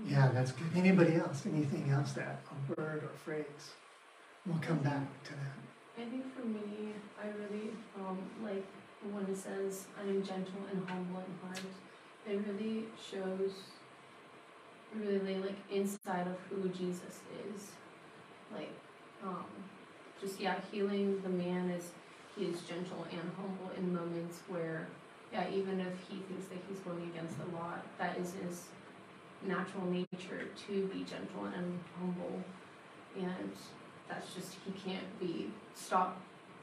Yeah, 0.06 0.30
that's 0.32 0.52
good. 0.52 0.66
Anybody 0.74 1.16
else? 1.16 1.44
Anything 1.46 1.90
else 1.90 2.12
that 2.12 2.40
a 2.50 2.80
word 2.80 3.04
or 3.04 3.10
phrase? 3.24 3.44
We'll 4.46 4.58
come 4.58 4.78
back 4.78 5.22
to 5.24 5.32
that. 5.32 6.02
I 6.02 6.08
think 6.08 6.34
for 6.34 6.46
me, 6.46 6.94
I 7.22 7.26
really 7.28 7.70
um, 7.98 8.18
like 8.42 8.64
when 9.12 9.24
it 9.24 9.36
says, 9.36 9.86
I'm 9.98 10.22
gentle 10.22 10.62
and 10.70 10.88
humble 10.88 11.20
in 11.20 11.48
heart. 11.48 11.60
It 12.28 12.40
really 12.46 12.84
shows 12.98 13.52
really 14.94 15.36
like 15.36 15.56
inside 15.70 16.26
of 16.26 16.36
who 16.48 16.68
Jesus 16.70 17.20
is. 17.46 17.68
Like, 18.52 18.72
um, 19.22 19.44
just 20.20 20.40
yeah, 20.40 20.56
healing 20.72 21.20
the 21.22 21.28
man 21.28 21.70
is 21.70 21.90
he 22.36 22.46
is 22.46 22.62
gentle 22.62 23.06
and 23.10 23.30
humble 23.36 23.70
in 23.76 23.92
moments 23.92 24.40
where, 24.48 24.86
yeah, 25.32 25.48
even 25.52 25.80
if 25.80 25.92
he 26.08 26.16
thinks 26.28 26.46
that 26.46 26.58
he's 26.68 26.78
going 26.80 27.10
against 27.14 27.38
the 27.38 27.46
law, 27.56 27.74
that 27.98 28.16
is 28.18 28.34
his 28.34 28.64
natural 29.46 29.86
nature 29.86 30.48
to 30.66 30.86
be 30.88 31.04
gentle 31.04 31.44
and 31.56 31.78
humble, 31.98 32.42
and 33.16 33.52
that's 34.10 34.34
just 34.34 34.54
he 34.64 34.72
can't 34.72 35.20
be 35.20 35.50
stop 35.74 36.20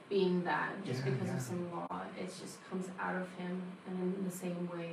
being 0.10 0.44
that 0.44 0.72
just 0.86 1.04
yeah, 1.06 1.12
because 1.12 1.28
yeah. 1.28 1.36
of 1.36 1.42
some 1.42 1.72
law. 1.72 2.02
It 2.20 2.28
just 2.28 2.58
comes 2.70 2.88
out 3.00 3.16
of 3.16 3.28
him, 3.38 3.62
and 3.88 4.16
in 4.16 4.24
the 4.24 4.32
same 4.32 4.70
way, 4.74 4.92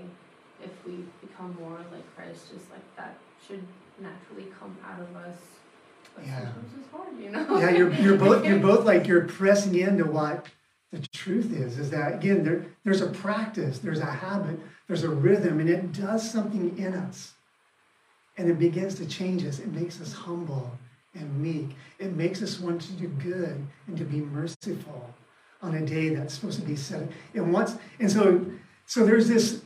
if 0.63 0.71
we 0.87 1.05
become 1.21 1.57
more 1.61 1.79
like 1.93 2.17
Christ, 2.17 2.53
just 2.53 2.71
like 2.71 2.97
that 2.97 3.17
should 3.47 3.63
naturally 4.01 4.51
come 4.59 4.77
out 4.85 5.01
of 5.01 5.15
us. 5.17 5.37
But 6.15 6.27
yeah. 6.27 6.41
sometimes 6.41 6.73
it's 6.79 6.91
hard, 6.93 7.19
you 7.19 7.31
know. 7.31 7.59
yeah, 7.59 7.71
you're 7.71 7.93
you're 7.93 8.17
both 8.17 8.45
you're 8.45 8.59
both 8.71 8.85
like 8.85 9.07
you're 9.07 9.25
pressing 9.25 9.75
into 9.77 10.05
what 10.05 10.47
the 10.93 11.07
truth 11.09 11.53
is. 11.53 11.79
Is 11.79 11.91
that 11.91 12.15
again 12.15 12.45
there 12.45 12.67
there's 12.85 13.01
a 13.01 13.09
practice, 13.09 13.79
there's 13.79 14.01
a 14.01 14.07
habit, 14.07 14.59
there's 14.87 15.05
a 15.05 15.11
rhythm, 15.11 15.61
and 15.61 15.69
it 15.69 15.93
does 15.93 16.29
something 16.29 16.77
in 16.79 16.95
us. 16.95 17.33
And 18.37 18.51
it 18.51 18.59
begins 18.59 18.97
to 18.97 19.07
change 19.07 19.45
us. 19.45 19.61
It 19.61 19.73
makes 19.73 20.01
us 20.01 20.13
humble 20.13 20.73
and 21.15 21.41
meek. 21.41 21.77
It 21.99 22.15
makes 22.15 22.43
us 22.43 22.61
want 22.61 22.81
to 22.83 22.93
do 22.93 23.09
good 23.09 23.67
and 23.87 23.97
to 23.97 24.05
be 24.05 24.21
merciful 24.21 25.15
on 25.63 25.75
a 25.75 25.85
day 25.85 26.11
that's 26.11 26.35
supposed 26.35 26.61
to 26.61 26.67
be 26.67 26.77
set. 26.77 27.09
And 27.35 27.53
once 27.53 27.77
and 27.99 28.11
so 28.11 28.45
so 28.87 29.05
there's 29.05 29.29
this 29.29 29.63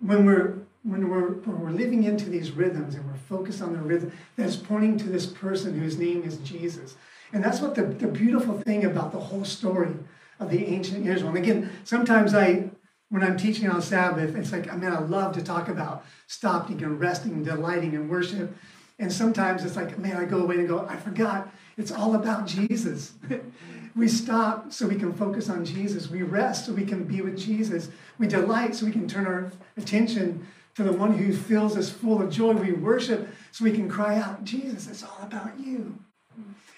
when 0.00 0.24
we're 0.24 0.54
when 0.84 1.08
we're, 1.08 1.30
when 1.30 1.60
we're 1.60 1.70
living 1.70 2.04
into 2.04 2.28
these 2.28 2.50
rhythms 2.50 2.94
and 2.94 3.06
we're 3.06 3.16
focused 3.16 3.62
on 3.62 3.72
the 3.72 3.78
rhythm 3.78 4.12
that's 4.36 4.56
pointing 4.56 4.98
to 4.98 5.08
this 5.08 5.26
person 5.26 5.78
whose 5.78 5.96
name 5.96 6.24
is 6.24 6.38
Jesus. 6.38 6.96
And 7.32 7.42
that's 7.42 7.60
what 7.60 7.74
the, 7.74 7.82
the 7.82 8.08
beautiful 8.08 8.60
thing 8.60 8.84
about 8.84 9.12
the 9.12 9.20
whole 9.20 9.44
story 9.44 9.94
of 10.40 10.50
the 10.50 10.66
ancient 10.66 11.06
Israel. 11.06 11.28
And 11.28 11.38
again, 11.38 11.70
sometimes 11.84 12.34
I, 12.34 12.70
when 13.10 13.22
I'm 13.22 13.36
teaching 13.36 13.68
on 13.70 13.80
Sabbath, 13.80 14.34
it's 14.34 14.50
like, 14.50 14.72
I 14.72 14.76
mean, 14.76 14.90
I 14.90 14.98
love 14.98 15.34
to 15.34 15.42
talk 15.42 15.68
about 15.68 16.04
stopping 16.26 16.82
and 16.82 17.00
resting 17.00 17.44
delighting 17.44 17.94
in 17.94 18.08
worship. 18.08 18.54
And 19.02 19.12
sometimes 19.12 19.64
it's 19.64 19.74
like, 19.74 19.98
man, 19.98 20.16
I 20.16 20.24
go 20.24 20.38
away 20.38 20.60
and 20.60 20.68
go, 20.68 20.86
I 20.88 20.94
forgot. 20.94 21.52
It's 21.76 21.90
all 21.90 22.14
about 22.14 22.46
Jesus. 22.46 23.14
we 23.96 24.06
stop 24.06 24.72
so 24.72 24.86
we 24.86 24.94
can 24.94 25.12
focus 25.12 25.50
on 25.50 25.64
Jesus. 25.64 26.08
We 26.08 26.22
rest 26.22 26.66
so 26.66 26.72
we 26.72 26.84
can 26.84 27.02
be 27.02 27.20
with 27.20 27.36
Jesus. 27.36 27.88
We 28.20 28.28
delight 28.28 28.76
so 28.76 28.86
we 28.86 28.92
can 28.92 29.08
turn 29.08 29.26
our 29.26 29.50
attention 29.76 30.46
to 30.76 30.84
the 30.84 30.92
one 30.92 31.18
who 31.18 31.32
fills 31.32 31.76
us 31.76 31.90
full 31.90 32.22
of 32.22 32.30
joy. 32.30 32.52
We 32.52 32.70
worship 32.70 33.28
so 33.50 33.64
we 33.64 33.72
can 33.72 33.88
cry 33.88 34.18
out, 34.18 34.44
Jesus, 34.44 34.86
it's 34.86 35.02
all 35.02 35.18
about 35.20 35.58
you. 35.58 35.98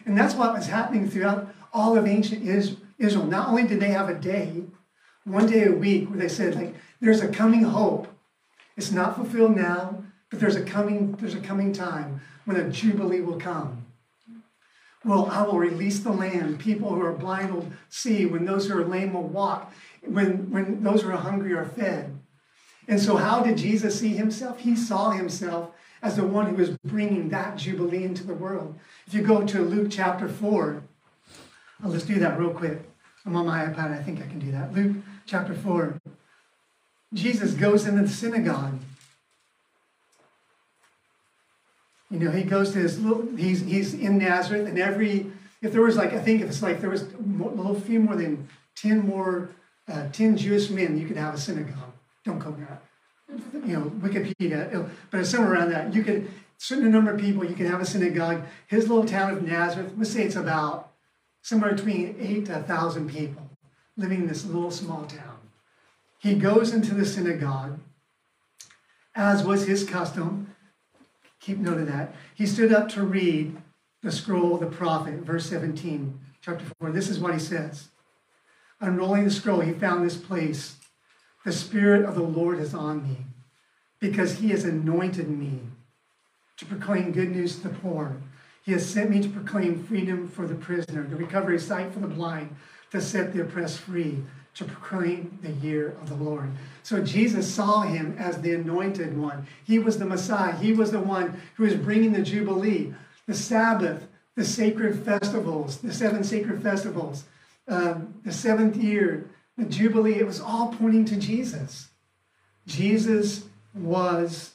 And 0.06 0.16
that's 0.16 0.34
what 0.34 0.54
was 0.54 0.66
happening 0.66 1.10
throughout 1.10 1.54
all 1.74 1.94
of 1.98 2.06
ancient 2.06 2.42
Israel. 2.42 3.26
Not 3.26 3.50
only 3.50 3.66
did 3.66 3.80
they 3.80 3.90
have 3.90 4.08
a 4.08 4.14
day, 4.14 4.62
one 5.24 5.44
day 5.44 5.66
a 5.66 5.72
week, 5.72 6.08
where 6.08 6.18
they 6.18 6.28
said, 6.28 6.54
like, 6.54 6.74
there's 7.02 7.20
a 7.20 7.28
coming 7.28 7.64
hope. 7.64 8.08
It's 8.78 8.92
not 8.92 9.14
fulfilled 9.14 9.56
now, 9.56 10.04
but 10.34 10.40
there's 10.40 10.56
a 10.56 10.64
coming, 10.64 11.12
there's 11.12 11.36
a 11.36 11.40
coming 11.40 11.72
time 11.72 12.20
when 12.44 12.56
a 12.56 12.68
jubilee 12.68 13.20
will 13.20 13.38
come. 13.38 13.86
Well, 15.04 15.26
I 15.30 15.42
will 15.42 15.58
release 15.58 16.00
the 16.00 16.10
land. 16.10 16.58
People 16.58 16.92
who 16.92 17.02
are 17.02 17.12
blind 17.12 17.54
will 17.54 17.68
see. 17.88 18.26
When 18.26 18.44
those 18.44 18.66
who 18.66 18.76
are 18.76 18.84
lame 18.84 19.12
will 19.12 19.28
walk. 19.28 19.72
When, 20.04 20.50
when 20.50 20.82
those 20.82 21.02
who 21.02 21.10
are 21.10 21.16
hungry 21.16 21.52
are 21.52 21.64
fed. 21.64 22.18
And 22.88 23.00
so, 23.00 23.16
how 23.16 23.44
did 23.44 23.58
Jesus 23.58 24.00
see 24.00 24.08
himself? 24.08 24.58
He 24.58 24.74
saw 24.74 25.10
himself 25.10 25.70
as 26.02 26.16
the 26.16 26.26
one 26.26 26.46
who 26.46 26.56
was 26.56 26.70
bringing 26.84 27.28
that 27.28 27.56
Jubilee 27.56 28.02
into 28.02 28.26
the 28.26 28.34
world. 28.34 28.76
If 29.06 29.14
you 29.14 29.22
go 29.22 29.46
to 29.46 29.62
Luke 29.62 29.86
chapter 29.88 30.28
4, 30.28 30.82
oh, 31.84 31.88
let's 31.88 32.04
do 32.04 32.18
that 32.18 32.40
real 32.40 32.50
quick. 32.50 32.82
I'm 33.24 33.36
on 33.36 33.46
my 33.46 33.66
iPad, 33.66 33.96
I 33.96 34.02
think 34.02 34.20
I 34.20 34.26
can 34.26 34.40
do 34.40 34.50
that. 34.50 34.74
Luke 34.74 34.96
chapter 35.26 35.54
4. 35.54 36.00
Jesus 37.12 37.54
goes 37.54 37.86
into 37.86 38.02
the 38.02 38.08
synagogue. 38.08 38.80
You 42.10 42.18
know, 42.18 42.30
he 42.30 42.42
goes 42.42 42.72
to 42.72 42.78
his 42.78 43.00
little, 43.00 43.26
he's, 43.36 43.60
he's 43.62 43.94
in 43.94 44.18
Nazareth, 44.18 44.68
and 44.68 44.78
every, 44.78 45.32
if 45.62 45.72
there 45.72 45.82
was 45.82 45.96
like, 45.96 46.12
I 46.12 46.18
think 46.20 46.42
if 46.42 46.48
it's 46.48 46.62
like 46.62 46.80
there 46.80 46.90
was 46.90 47.02
a 47.02 47.16
little 47.16 47.78
few 47.80 48.00
more 48.00 48.16
than 48.16 48.48
10 48.76 49.06
more, 49.06 49.50
uh, 49.88 50.08
10 50.10 50.36
Jewish 50.36 50.70
men, 50.70 50.98
you 50.98 51.06
could 51.06 51.16
have 51.16 51.34
a 51.34 51.38
synagogue 51.38 51.94
don't 52.24 52.40
quote 52.40 52.58
me 52.58 52.66
you 53.66 53.72
know, 53.72 53.90
Wikipedia, 54.00 54.88
but 55.10 55.26
somewhere 55.26 55.52
around 55.52 55.70
that. 55.70 55.94
You 55.94 56.02
could, 56.04 56.30
certain 56.58 56.90
number 56.90 57.12
of 57.12 57.20
people, 57.20 57.44
you 57.44 57.54
could 57.54 57.66
have 57.66 57.80
a 57.80 57.86
synagogue. 57.86 58.44
His 58.66 58.88
little 58.88 59.04
town 59.04 59.32
of 59.32 59.42
Nazareth, 59.42 59.92
let's 59.96 60.10
say 60.10 60.22
it's 60.22 60.36
about 60.36 60.92
somewhere 61.42 61.74
between 61.74 62.16
eight 62.20 62.46
to 62.46 62.62
thousand 62.62 63.10
people 63.10 63.50
living 63.96 64.22
in 64.22 64.26
this 64.26 64.44
little 64.44 64.70
small 64.70 65.04
town. 65.06 65.38
He 66.18 66.34
goes 66.34 66.72
into 66.72 66.94
the 66.94 67.04
synagogue, 67.04 67.78
as 69.14 69.44
was 69.44 69.66
his 69.66 69.84
custom. 69.84 70.53
Keep 71.44 71.58
note 71.58 71.76
of 71.76 71.86
that. 71.88 72.14
He 72.34 72.46
stood 72.46 72.72
up 72.72 72.88
to 72.90 73.02
read 73.02 73.58
the 74.02 74.10
scroll 74.10 74.54
of 74.54 74.60
the 74.60 74.66
prophet, 74.66 75.16
verse 75.16 75.44
17, 75.50 76.18
chapter 76.40 76.64
4. 76.80 76.90
This 76.90 77.10
is 77.10 77.18
what 77.18 77.34
he 77.34 77.38
says. 77.38 77.88
Unrolling 78.80 79.24
the 79.24 79.30
scroll, 79.30 79.60
he 79.60 79.72
found 79.72 80.02
this 80.02 80.16
place 80.16 80.76
the 81.44 81.52
Spirit 81.52 82.06
of 82.06 82.14
the 82.14 82.22
Lord 82.22 82.58
is 82.60 82.72
on 82.72 83.02
me 83.06 83.18
because 84.00 84.38
he 84.38 84.48
has 84.52 84.64
anointed 84.64 85.28
me 85.28 85.60
to 86.56 86.64
proclaim 86.64 87.12
good 87.12 87.30
news 87.30 87.56
to 87.56 87.68
the 87.68 87.74
poor. 87.74 88.16
He 88.62 88.72
has 88.72 88.88
sent 88.88 89.10
me 89.10 89.20
to 89.20 89.28
proclaim 89.28 89.84
freedom 89.84 90.26
for 90.28 90.46
the 90.46 90.54
prisoner, 90.54 91.04
to 91.04 91.16
recover 91.16 91.58
sight 91.58 91.92
for 91.92 92.00
the 92.00 92.06
blind, 92.06 92.56
to 92.90 93.02
set 93.02 93.34
the 93.34 93.42
oppressed 93.42 93.80
free, 93.80 94.24
to 94.54 94.64
proclaim 94.64 95.38
the 95.42 95.50
year 95.50 95.96
of 96.00 96.08
the 96.08 96.14
Lord. 96.14 96.50
So 96.82 97.02
Jesus 97.02 97.52
saw 97.52 97.82
him 97.82 98.16
as 98.18 98.40
the 98.40 98.54
anointed 98.54 99.18
one. 99.18 99.46
He 99.64 99.78
was 99.78 99.98
the 99.98 100.06
Messiah. 100.06 100.54
He 100.54 100.72
was 100.72 100.92
the 100.92 101.00
one 101.00 101.40
who 101.56 101.64
was 101.64 101.74
bringing 101.74 102.12
the 102.12 102.22
Jubilee, 102.22 102.94
the 103.26 103.34
Sabbath, 103.34 104.06
the 104.36 104.44
sacred 104.44 105.04
festivals, 105.04 105.78
the 105.78 105.92
seven 105.92 106.22
sacred 106.24 106.62
festivals, 106.62 107.24
um, 107.68 108.14
the 108.24 108.32
seventh 108.32 108.76
year, 108.76 109.28
the 109.56 109.64
Jubilee. 109.64 110.16
It 110.16 110.26
was 110.26 110.40
all 110.40 110.74
pointing 110.78 111.04
to 111.06 111.16
Jesus. 111.16 111.88
Jesus 112.66 113.44
was 113.74 114.52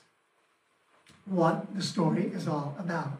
what 1.26 1.76
the 1.76 1.82
story 1.82 2.32
is 2.34 2.48
all 2.48 2.76
about. 2.80 3.12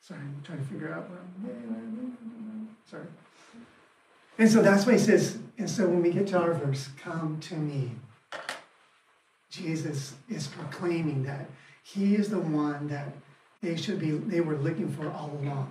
Sorry, 0.00 0.20
I'm 0.20 0.42
trying 0.44 0.58
to 0.58 0.64
figure 0.64 0.92
out 0.92 1.08
what 1.08 1.20
I'm. 1.20 2.76
Sorry. 2.88 3.06
And 4.40 4.50
so 4.50 4.62
that's 4.62 4.86
why 4.86 4.92
he 4.94 4.98
says, 4.98 5.36
and 5.58 5.68
so 5.68 5.86
when 5.86 6.00
we 6.00 6.10
get 6.10 6.28
to 6.28 6.40
our 6.40 6.54
verse, 6.54 6.88
come 6.96 7.38
to 7.40 7.54
me. 7.56 7.92
Jesus 9.50 10.14
is 10.30 10.46
proclaiming 10.46 11.24
that 11.24 11.50
he 11.82 12.14
is 12.14 12.30
the 12.30 12.38
one 12.38 12.88
that 12.88 13.12
they 13.60 13.76
should 13.76 13.98
be, 13.98 14.12
they 14.12 14.40
were 14.40 14.56
looking 14.56 14.88
for 14.88 15.10
all 15.10 15.38
along. 15.42 15.70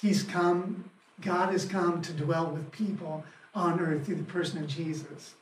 He's 0.00 0.22
come, 0.22 0.88
God 1.20 1.50
has 1.50 1.64
come 1.64 2.00
to 2.02 2.12
dwell 2.12 2.46
with 2.46 2.70
people 2.70 3.24
on 3.56 3.80
earth 3.80 4.06
through 4.06 4.14
the 4.14 4.22
person 4.22 4.62
of 4.62 4.68
Jesus. 4.68 5.34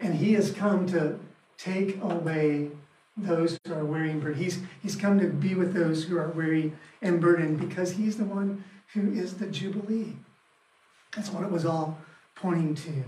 And 0.00 0.16
he 0.16 0.32
has 0.32 0.50
come 0.50 0.86
to 0.88 1.20
take 1.56 2.02
away 2.02 2.72
those 3.16 3.56
who 3.64 3.74
are 3.74 3.84
weary 3.84 4.10
and 4.10 4.20
burdened. 4.20 4.42
He's, 4.42 4.58
he's 4.82 4.96
come 4.96 5.20
to 5.20 5.28
be 5.28 5.54
with 5.54 5.72
those 5.72 6.02
who 6.02 6.18
are 6.18 6.30
weary 6.30 6.72
and 7.00 7.20
burdened 7.20 7.60
because 7.60 7.92
he's 7.92 8.16
the 8.16 8.24
one 8.24 8.64
who 8.92 9.12
is 9.12 9.34
the 9.34 9.46
Jubilee. 9.46 10.16
That's 11.14 11.30
what 11.30 11.44
it 11.44 11.50
was 11.50 11.64
all 11.64 11.98
pointing 12.34 12.74
to. 12.76 13.04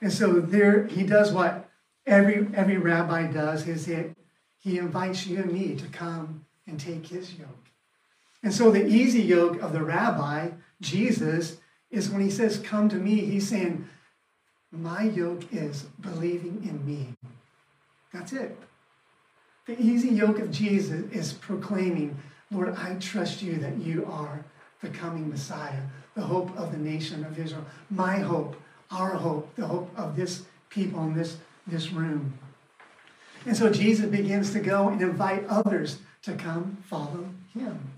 And 0.00 0.12
so 0.12 0.40
there 0.40 0.86
he 0.86 1.04
does 1.04 1.32
what 1.32 1.68
every 2.06 2.48
every 2.54 2.76
rabbi 2.76 3.30
does 3.30 3.68
is 3.68 3.88
it 3.88 4.16
he 4.58 4.78
invites 4.78 5.26
you 5.26 5.38
and 5.38 5.52
me 5.52 5.74
to 5.76 5.86
come 5.88 6.44
and 6.66 6.78
take 6.78 7.06
his 7.06 7.34
yoke. 7.34 7.48
And 8.42 8.52
so 8.52 8.70
the 8.70 8.86
easy 8.86 9.22
yoke 9.22 9.60
of 9.60 9.72
the 9.72 9.82
rabbi, 9.82 10.50
Jesus, 10.80 11.58
is 11.90 12.10
when 12.10 12.22
he 12.22 12.30
says, 12.30 12.58
Come 12.58 12.88
to 12.88 12.96
me, 12.96 13.20
he's 13.20 13.48
saying, 13.48 13.88
My 14.72 15.02
yoke 15.02 15.52
is 15.52 15.82
believing 16.00 16.62
in 16.68 16.84
me. 16.84 17.08
That's 18.12 18.32
it. 18.32 18.58
The 19.66 19.80
easy 19.80 20.08
yoke 20.08 20.38
of 20.40 20.50
Jesus 20.50 21.10
is 21.12 21.32
proclaiming, 21.32 22.16
Lord, 22.50 22.74
I 22.76 22.96
trust 22.96 23.42
you 23.42 23.58
that 23.58 23.78
you 23.78 24.06
are 24.06 24.44
the 24.82 24.88
coming 24.88 25.30
Messiah, 25.30 25.80
the 26.14 26.22
hope 26.22 26.56
of 26.58 26.72
the 26.72 26.78
nation 26.78 27.24
of 27.24 27.38
Israel. 27.38 27.64
My 27.90 28.18
hope, 28.18 28.56
our 28.90 29.14
hope, 29.14 29.54
the 29.56 29.66
hope 29.66 29.90
of 29.96 30.16
this 30.16 30.42
people 30.68 31.02
in 31.04 31.14
this, 31.14 31.36
this 31.66 31.92
room. 31.92 32.38
And 33.46 33.56
so 33.56 33.70
Jesus 33.70 34.06
begins 34.06 34.52
to 34.52 34.60
go 34.60 34.88
and 34.88 35.00
invite 35.00 35.46
others 35.48 35.98
to 36.22 36.34
come 36.34 36.78
follow 36.88 37.28
him. 37.54 37.92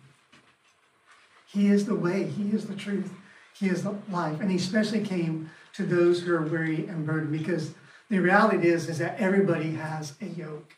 He 1.46 1.68
is 1.68 1.86
the 1.86 1.94
way, 1.94 2.24
he 2.24 2.50
is 2.50 2.66
the 2.66 2.74
truth, 2.74 3.12
he 3.58 3.68
is 3.68 3.82
the 3.82 3.94
life. 4.10 4.40
And 4.40 4.50
he 4.50 4.56
especially 4.56 5.00
came 5.00 5.50
to 5.74 5.84
those 5.84 6.22
who 6.22 6.34
are 6.34 6.42
weary 6.42 6.86
and 6.86 7.06
burdened 7.06 7.32
because 7.32 7.72
the 8.10 8.18
reality 8.18 8.68
is, 8.68 8.88
is 8.88 8.98
that 8.98 9.18
everybody 9.18 9.72
has 9.72 10.14
a 10.20 10.26
yoke. 10.26 10.74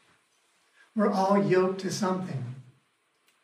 We're 0.95 1.13
all 1.13 1.43
yoked 1.45 1.81
to 1.83 1.93
something. 1.93 2.57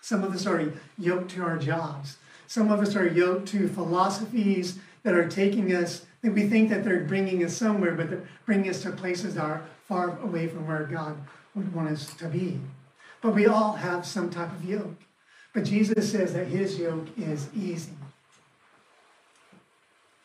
Some 0.01 0.25
of 0.25 0.35
us 0.35 0.46
are 0.46 0.72
yoked 0.98 1.31
to 1.33 1.42
our 1.42 1.59
jobs. 1.59 2.16
Some 2.52 2.70
of 2.70 2.80
us 2.80 2.94
are 2.96 3.08
yoked 3.08 3.48
to 3.48 3.66
philosophies 3.66 4.78
that 5.04 5.14
are 5.14 5.26
taking 5.26 5.74
us, 5.74 6.04
that 6.20 6.34
we 6.34 6.46
think 6.48 6.68
that 6.68 6.84
they're 6.84 7.00
bringing 7.00 7.42
us 7.42 7.56
somewhere, 7.56 7.94
but 7.94 8.10
they're 8.10 8.28
bringing 8.44 8.68
us 8.68 8.82
to 8.82 8.90
places 8.90 9.36
that 9.36 9.42
are 9.42 9.62
far 9.88 10.18
away 10.18 10.48
from 10.48 10.66
where 10.66 10.84
God 10.84 11.16
would 11.54 11.74
want 11.74 11.88
us 11.88 12.12
to 12.12 12.26
be. 12.26 12.60
But 13.22 13.34
we 13.34 13.46
all 13.46 13.72
have 13.72 14.04
some 14.04 14.28
type 14.28 14.52
of 14.52 14.66
yoke. 14.66 15.00
But 15.54 15.64
Jesus 15.64 16.12
says 16.12 16.34
that 16.34 16.48
his 16.48 16.78
yoke 16.78 17.06
is 17.16 17.48
easy. 17.56 17.94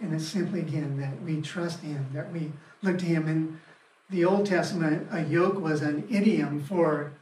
And 0.01 0.13
it's 0.13 0.27
simply, 0.27 0.59
again, 0.59 0.99
that 0.99 1.21
we 1.21 1.39
trust 1.39 1.79
him, 1.79 2.07
that 2.13 2.33
we 2.33 2.51
look 2.83 2.97
to 2.97 3.05
him. 3.05 3.29
In 3.29 3.61
the 4.09 4.25
Old 4.25 4.47
Testament, 4.47 5.07
a 5.11 5.23
yoke 5.23 5.61
was 5.61 5.81
an 5.81 6.05
idiom 6.09 6.61
for 6.61 7.13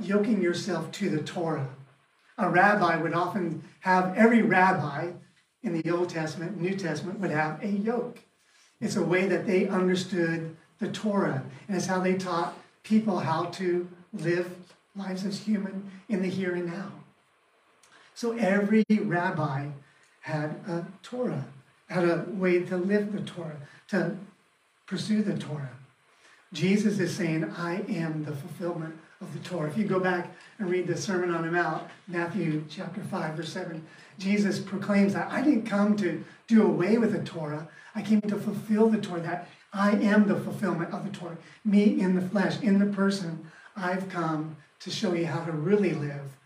yoking 0.00 0.42
yourself 0.42 0.90
to 0.90 1.08
the 1.08 1.22
Torah. 1.22 1.68
A 2.38 2.48
rabbi 2.48 2.96
would 2.96 3.14
often 3.14 3.64
have, 3.80 4.16
every 4.16 4.42
rabbi 4.42 5.10
in 5.62 5.80
the 5.80 5.90
Old 5.90 6.08
Testament, 6.08 6.60
New 6.60 6.74
Testament, 6.74 7.18
would 7.18 7.32
have 7.32 7.62
a 7.62 7.68
yoke. 7.68 8.20
It's 8.80 8.96
a 8.96 9.02
way 9.02 9.26
that 9.26 9.46
they 9.46 9.66
understood 9.66 10.56
the 10.78 10.88
Torah, 10.88 11.42
and 11.66 11.76
it's 11.76 11.86
how 11.86 12.00
they 12.00 12.14
taught 12.14 12.56
people 12.84 13.18
how 13.18 13.46
to 13.46 13.88
live 14.12 14.50
lives 14.94 15.24
as 15.24 15.40
human 15.40 15.90
in 16.08 16.22
the 16.22 16.28
here 16.28 16.54
and 16.54 16.66
now. 16.66 16.92
So 18.14 18.32
every 18.32 18.84
rabbi 18.88 19.68
had 20.20 20.50
a 20.68 20.86
Torah, 21.02 21.46
had 21.88 22.04
a 22.04 22.24
way 22.28 22.62
to 22.62 22.76
live 22.76 23.12
the 23.12 23.20
Torah, 23.20 23.56
to 23.88 24.16
pursue 24.86 25.22
the 25.22 25.36
Torah. 25.36 25.70
Jesus 26.52 26.98
is 26.98 27.14
saying, 27.14 27.44
I 27.56 27.82
am 27.88 28.24
the 28.24 28.34
fulfillment 28.34 28.96
of 29.20 29.32
the 29.32 29.48
Torah. 29.48 29.68
If 29.68 29.76
you 29.76 29.84
go 29.84 29.98
back 29.98 30.32
and 30.58 30.70
read 30.70 30.86
the 30.86 30.96
Sermon 30.96 31.34
on 31.34 31.42
the 31.42 31.50
Mount, 31.50 31.82
Matthew 32.06 32.64
chapter 32.68 33.00
5, 33.00 33.34
verse 33.34 33.52
7, 33.52 33.84
Jesus 34.18 34.58
proclaims 34.58 35.12
that 35.14 35.30
I 35.30 35.42
didn't 35.42 35.66
come 35.66 35.96
to 35.96 36.24
do 36.46 36.62
away 36.62 36.98
with 36.98 37.12
the 37.12 37.22
Torah. 37.22 37.68
I 37.94 38.02
came 38.02 38.20
to 38.22 38.36
fulfill 38.36 38.88
the 38.88 38.98
Torah, 38.98 39.20
that 39.20 39.48
I 39.72 39.92
am 39.92 40.28
the 40.28 40.38
fulfillment 40.38 40.92
of 40.92 41.04
the 41.04 41.16
Torah. 41.16 41.36
Me 41.64 42.00
in 42.00 42.14
the 42.14 42.28
flesh, 42.28 42.60
in 42.60 42.78
the 42.78 42.86
person, 42.86 43.50
I've 43.76 44.08
come 44.08 44.56
to 44.80 44.90
show 44.90 45.12
you 45.12 45.26
how 45.26 45.44
to 45.44 45.52
really 45.52 45.92
live. 45.92 46.36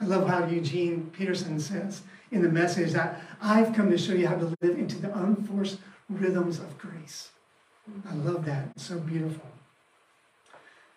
I 0.00 0.04
love 0.04 0.28
how 0.28 0.46
Eugene 0.46 1.10
Peterson 1.12 1.60
says 1.60 2.02
in 2.30 2.42
the 2.42 2.48
message 2.48 2.92
that 2.92 3.20
I've 3.42 3.74
come 3.74 3.90
to 3.90 3.98
show 3.98 4.12
you 4.12 4.28
how 4.28 4.36
to 4.36 4.56
live 4.60 4.78
into 4.78 4.98
the 4.98 5.12
unforced 5.18 5.78
rhythms 6.08 6.58
of 6.58 6.78
grace. 6.78 7.30
I 8.08 8.14
love 8.14 8.44
that. 8.46 8.68
It's 8.76 8.86
so 8.86 8.98
beautiful. 8.98 9.46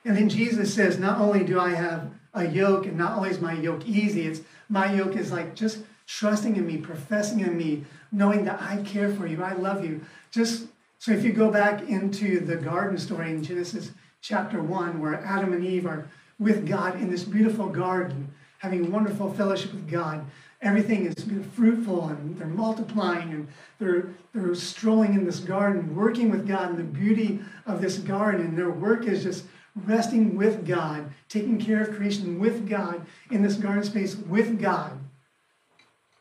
And 0.05 0.17
then 0.17 0.29
Jesus 0.29 0.73
says, 0.73 0.99
not 0.99 1.19
only 1.19 1.43
do 1.43 1.59
I 1.59 1.69
have 1.69 2.11
a 2.33 2.47
yoke, 2.47 2.85
and 2.85 2.97
not 2.97 3.25
is 3.27 3.39
my 3.39 3.53
yoke 3.53 3.85
easy, 3.85 4.27
it's 4.27 4.41
my 4.69 4.93
yoke 4.93 5.15
is 5.15 5.31
like 5.31 5.55
just 5.55 5.79
trusting 6.07 6.55
in 6.55 6.65
me, 6.65 6.77
professing 6.77 7.39
in 7.39 7.57
me, 7.57 7.85
knowing 8.11 8.45
that 8.45 8.61
I 8.61 8.77
care 8.83 9.13
for 9.13 9.27
you, 9.27 9.43
I 9.43 9.53
love 9.53 9.85
you. 9.85 10.01
Just 10.31 10.67
so 10.99 11.11
if 11.11 11.23
you 11.23 11.31
go 11.31 11.51
back 11.51 11.87
into 11.89 12.39
the 12.39 12.55
garden 12.55 12.97
story 12.97 13.29
in 13.31 13.43
Genesis 13.43 13.91
chapter 14.21 14.61
1, 14.61 14.99
where 14.99 15.23
Adam 15.23 15.53
and 15.53 15.63
Eve 15.63 15.85
are 15.85 16.07
with 16.39 16.67
God 16.67 16.95
in 16.95 17.09
this 17.09 17.23
beautiful 17.23 17.67
garden, 17.67 18.29
having 18.59 18.91
wonderful 18.91 19.33
fellowship 19.33 19.73
with 19.73 19.89
God. 19.89 20.25
Everything 20.61 21.05
is 21.05 21.25
fruitful 21.53 22.07
and 22.07 22.37
they're 22.37 22.47
multiplying 22.47 23.33
and 23.33 23.47
they're, 23.77 24.07
they're 24.33 24.55
strolling 24.55 25.13
in 25.13 25.25
this 25.25 25.39
garden, 25.39 25.93
working 25.93 26.31
with 26.31 26.47
God 26.47 26.69
and 26.69 26.79
the 26.79 26.83
beauty 26.83 27.41
of 27.65 27.81
this 27.81 27.97
garden. 27.97 28.39
And 28.39 28.57
their 28.57 28.69
work 28.69 29.05
is 29.05 29.23
just 29.23 29.43
resting 29.75 30.35
with 30.35 30.65
God, 30.65 31.11
taking 31.29 31.59
care 31.59 31.81
of 31.81 31.95
creation 31.95 32.39
with 32.39 32.67
God 32.67 33.05
in 33.31 33.41
this 33.41 33.55
garden 33.55 33.83
space 33.83 34.15
with 34.15 34.59
God. 34.59 34.99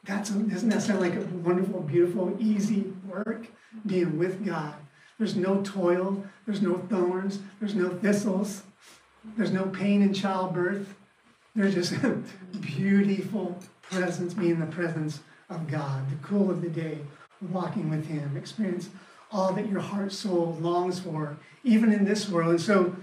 That's 0.05 0.31
doesn't 0.31 0.69
that 0.71 0.83
sound 0.83 1.01
like 1.01 1.15
a 1.15 1.21
wonderful, 1.21 1.81
beautiful, 1.81 2.37
easy 2.41 2.93
work? 3.07 3.47
Being 3.87 4.19
with 4.19 4.45
God. 4.45 4.75
There's 5.19 5.37
no 5.37 5.63
toil, 5.63 6.25
there's 6.47 6.63
no 6.63 6.79
thorns, 6.91 7.39
there's 7.61 7.75
no 7.75 7.91
thistles. 7.91 8.63
There's 9.37 9.53
no 9.53 9.67
pain 9.67 10.03
in 10.03 10.13
childbirth. 10.13 10.95
There's 11.55 11.75
just 11.75 11.93
a 11.93 12.19
beautiful 12.61 13.59
presence, 13.83 14.35
being 14.35 14.59
the 14.59 14.67
presence 14.67 15.21
of 15.49 15.69
God, 15.69 16.11
the 16.11 16.17
cool 16.27 16.51
of 16.51 16.63
the 16.63 16.69
day, 16.69 16.99
walking 17.41 17.91
with 17.91 18.07
Him, 18.07 18.37
experience 18.37 18.89
all 19.31 19.53
that 19.53 19.69
your 19.69 19.81
heart, 19.81 20.13
soul 20.13 20.59
longs 20.61 21.01
for, 21.01 21.37
even 21.65 21.93
in 21.93 22.05
this 22.05 22.29
world. 22.29 22.51
And 22.51 22.61
so, 22.61 22.97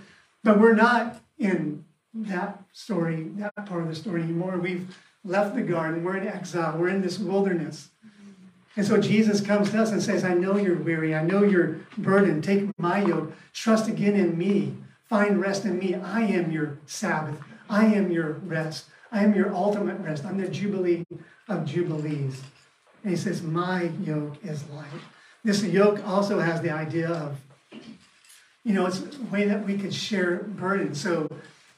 but 0.44 0.60
we're 0.60 0.76
not 0.76 1.22
in 1.38 1.86
that 2.14 2.64
story, 2.74 3.30
that 3.38 3.56
part 3.66 3.82
of 3.82 3.88
the 3.88 3.96
story 3.96 4.24
anymore. 4.24 4.58
We've 4.58 4.96
left 5.24 5.56
the 5.56 5.62
garden, 5.62 6.04
we're 6.04 6.18
in 6.18 6.28
exile, 6.28 6.78
we're 6.78 6.90
in 6.90 7.02
this 7.02 7.20
wilderness. 7.20 7.90
And 8.76 8.86
so 8.86 9.00
Jesus 9.00 9.42
comes 9.42 9.72
to 9.72 9.82
us 9.82 9.92
and 9.92 10.02
says, 10.02 10.24
I 10.24 10.34
know 10.34 10.58
you're 10.58 10.78
weary, 10.78 11.14
I 11.14 11.24
know 11.24 11.44
you're 11.44 11.80
burdened. 11.98 12.44
Take 12.44 12.70
my 12.78 13.04
yoke, 13.04 13.34
trust 13.54 13.88
again 13.88 14.16
in 14.16 14.38
me. 14.38 14.76
Find 15.10 15.42
rest 15.42 15.66
in 15.66 15.80
me. 15.80 15.96
I 15.96 16.22
am 16.22 16.52
your 16.52 16.78
Sabbath. 16.86 17.40
I 17.68 17.86
am 17.86 18.12
your 18.12 18.34
rest. 18.34 18.86
I 19.12 19.24
am 19.24 19.34
your 19.34 19.54
ultimate 19.54 20.00
rest. 20.02 20.24
I'm 20.24 20.40
the 20.40 20.48
Jubilee 20.48 21.04
of 21.48 21.66
Jubilees. 21.66 22.42
And 23.04 23.12
he 23.12 23.18
says, 23.18 23.42
My 23.42 23.84
yoke 24.04 24.36
is 24.44 24.70
light. 24.70 24.86
This 25.44 25.64
yoke 25.64 26.06
also 26.08 26.40
has 26.40 26.62
the 26.62 26.70
idea 26.70 27.10
of, 27.10 27.38
you 28.64 28.74
know, 28.74 28.86
it's 28.86 29.00
a 29.00 29.24
way 29.32 29.46
that 29.48 29.66
we 29.66 29.78
could 29.78 29.94
share 29.94 30.38
burden. 30.38 30.94
So 30.94 31.30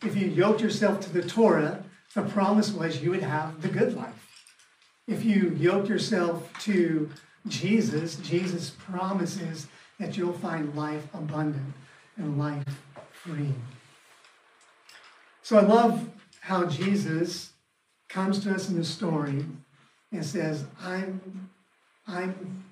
if 0.03 0.15
you 0.15 0.27
yoked 0.27 0.61
yourself 0.61 0.99
to 1.01 1.09
the 1.13 1.21
Torah, 1.21 1.83
the 2.13 2.23
promise 2.23 2.71
was 2.71 3.01
you 3.01 3.11
would 3.11 3.23
have 3.23 3.61
the 3.61 3.67
good 3.67 3.95
life. 3.95 4.27
If 5.07 5.23
you 5.23 5.55
yoke 5.57 5.87
yourself 5.87 6.51
to 6.61 7.09
Jesus, 7.47 8.15
Jesus 8.17 8.71
promises 8.71 9.67
that 9.99 10.17
you'll 10.17 10.33
find 10.33 10.75
life 10.75 11.07
abundant 11.13 11.73
and 12.17 12.37
life 12.37 12.65
free. 13.11 13.53
So 15.41 15.57
I 15.57 15.61
love 15.61 16.09
how 16.41 16.65
Jesus 16.65 17.53
comes 18.09 18.39
to 18.39 18.53
us 18.53 18.69
in 18.69 18.77
the 18.77 18.83
story 18.83 19.45
and 20.11 20.25
says, 20.25 20.65
I'm, 20.81 21.49
I'm, 22.07 22.65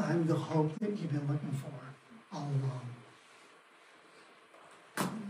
I'm 0.00 0.26
the 0.26 0.34
hope 0.34 0.78
that 0.80 0.90
you've 0.90 1.12
been 1.12 1.28
looking 1.28 1.52
for 1.52 2.36
all 2.36 2.48
along. 2.48 2.80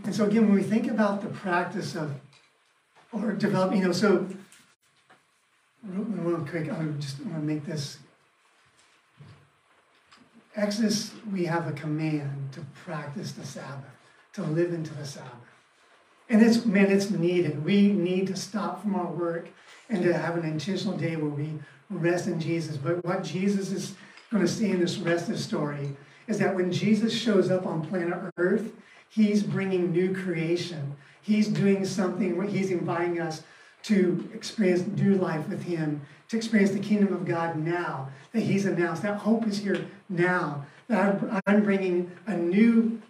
And 0.03 0.15
so 0.15 0.25
again, 0.25 0.47
when 0.47 0.55
we 0.55 0.63
think 0.63 0.89
about 0.89 1.21
the 1.21 1.29
practice 1.29 1.95
of 1.95 2.13
or 3.11 3.33
develop, 3.33 3.75
you 3.75 3.83
know, 3.83 3.91
so 3.91 4.27
real 5.83 6.45
quick, 6.49 6.71
I 6.71 6.83
just 6.99 7.19
want 7.25 7.35
to 7.35 7.41
make 7.41 7.65
this. 7.65 7.97
Exodus, 10.55 11.11
we 11.31 11.45
have 11.45 11.67
a 11.67 11.71
command 11.71 12.51
to 12.53 12.61
practice 12.83 13.31
the 13.33 13.45
Sabbath, 13.45 13.85
to 14.33 14.43
live 14.43 14.73
into 14.73 14.93
the 14.93 15.05
Sabbath. 15.05 15.31
And 16.29 16.41
it's, 16.41 16.65
man, 16.65 16.89
it's 16.91 17.09
needed. 17.09 17.65
We 17.65 17.91
need 17.91 18.27
to 18.27 18.35
stop 18.35 18.81
from 18.81 18.95
our 18.95 19.07
work 19.07 19.49
and 19.89 20.03
to 20.03 20.13
have 20.13 20.37
an 20.37 20.45
intentional 20.45 20.97
day 20.97 21.15
where 21.15 21.29
we 21.29 21.53
rest 21.89 22.27
in 22.27 22.39
Jesus. 22.39 22.77
But 22.77 23.03
what 23.03 23.23
Jesus 23.23 23.71
is 23.71 23.95
going 24.31 24.45
to 24.45 24.51
see 24.51 24.71
in 24.71 24.79
this 24.79 24.97
rest 24.97 25.27
of 25.27 25.35
the 25.35 25.41
story 25.41 25.95
is 26.27 26.39
that 26.39 26.55
when 26.55 26.71
Jesus 26.71 27.13
shows 27.13 27.51
up 27.51 27.65
on 27.65 27.85
planet 27.85 28.17
Earth, 28.37 28.71
he's 29.09 29.43
bringing 29.43 29.91
new 29.91 30.15
creation. 30.15 30.95
He's 31.21 31.47
doing 31.47 31.85
something 31.85 32.41
he's 32.47 32.71
inviting 32.71 33.19
us 33.19 33.43
to 33.83 34.29
experience 34.33 34.85
new 34.85 35.15
life 35.15 35.47
with 35.47 35.63
Him, 35.63 36.01
to 36.29 36.37
experience 36.37 36.71
the 36.71 36.79
kingdom 36.79 37.13
of 37.13 37.25
God 37.25 37.57
now 37.57 38.09
that 38.33 38.41
He's 38.41 38.65
announced. 38.65 39.01
That 39.01 39.19
hope 39.19 39.47
is 39.47 39.59
here 39.59 39.85
now. 40.09 40.65
That 40.87 41.41
I'm 41.47 41.63
bringing 41.63 42.11
a 42.27 42.35
new, 42.35 43.01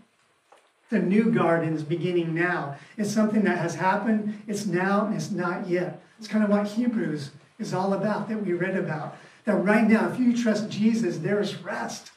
the 0.90 1.00
new 1.00 1.32
garden 1.32 1.74
is 1.74 1.84
beginning 1.84 2.34
now. 2.34 2.78
It's 2.98 3.12
something 3.12 3.44
that 3.44 3.58
has 3.58 3.76
happened, 3.76 4.42
it's 4.48 4.66
now, 4.66 5.06
and 5.06 5.16
it's 5.16 5.32
not 5.32 5.68
yet. 5.68 6.02
It's 6.20 6.28
kind 6.28 6.44
of 6.44 6.50
what 6.50 6.68
Hebrews 6.68 7.32
is 7.60 7.74
all 7.74 7.94
about 7.94 8.30
that 8.30 8.44
we 8.44 8.54
read 8.54 8.78
about. 8.78 9.18
That 9.46 9.56
right 9.56 9.88
now, 9.88 10.12
if 10.12 10.20
you 10.20 10.36
trust 10.36 10.70
Jesus, 10.70 11.18
there 11.18 11.40
is 11.40 11.62
rest. 11.62 12.12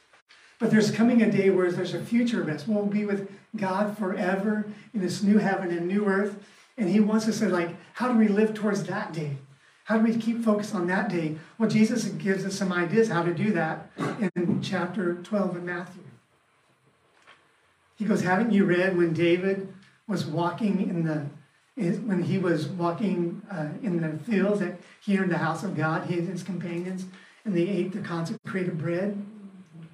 But 0.58 0.70
there's 0.70 0.90
coming 0.90 1.22
a 1.22 1.30
day 1.30 1.50
where 1.50 1.70
there's 1.70 1.94
a 1.94 2.04
future 2.04 2.42
rest. 2.42 2.68
We'll 2.68 2.87
be 2.87 3.04
with 3.04 3.30
God 3.56 3.96
forever 3.98 4.66
in 4.92 5.00
this 5.00 5.22
new 5.22 5.38
heaven 5.38 5.70
and 5.70 5.88
new 5.88 6.06
earth. 6.06 6.37
And 6.76 6.88
he 6.88 7.00
wants 7.00 7.28
us 7.28 7.38
to 7.40 7.48
like, 7.48 7.70
how 7.94 8.12
do 8.12 8.18
we 8.18 8.28
live 8.28 8.54
towards 8.54 8.84
that 8.84 9.12
day? 9.12 9.37
How 9.84 9.98
do 9.98 10.04
we 10.04 10.16
keep 10.16 10.42
focused 10.42 10.74
on 10.74 10.87
that 10.87 11.10
day? 11.10 11.37
Well, 11.58 11.68
Jesus 11.68 12.04
gives 12.06 12.44
us 12.44 12.56
some 12.56 12.72
ideas 12.72 13.08
how 13.08 13.22
to 13.22 13.34
do 13.34 13.52
that 13.52 13.90
in 14.34 14.62
chapter 14.62 15.14
12 15.14 15.56
of 15.56 15.62
Matthew. 15.62 16.02
He 17.96 18.04
goes, 18.04 18.22
Haven't 18.22 18.52
you 18.52 18.64
read 18.64 18.96
when 18.96 19.12
David 19.12 19.72
was 20.06 20.24
walking 20.24 20.88
in 20.88 21.04
the 21.04 21.26
when 21.76 22.22
he 22.22 22.38
was 22.38 22.68
walking 22.68 23.42
uh, 23.50 23.68
in 23.82 24.00
the 24.00 24.18
fields 24.24 24.62
here 25.00 25.22
in 25.24 25.28
the 25.28 25.38
house 25.38 25.64
of 25.64 25.76
God, 25.76 26.06
he 26.06 26.18
and 26.18 26.28
his 26.28 26.42
companions, 26.42 27.06
and 27.44 27.54
they 27.54 27.68
ate 27.68 27.92
the 27.92 28.00
consecrated 28.00 28.78
bread, 28.78 29.20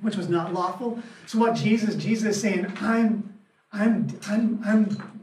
which 0.00 0.16
was 0.16 0.28
not 0.28 0.52
lawful. 0.52 1.02
So 1.26 1.38
what 1.38 1.54
Jesus, 1.54 1.94
Jesus 1.94 2.36
is 2.36 2.42
saying, 2.42 2.66
I'm, 2.80 3.38
I'm, 3.72 4.08
I'm, 4.28 4.60
I'm 4.64 5.20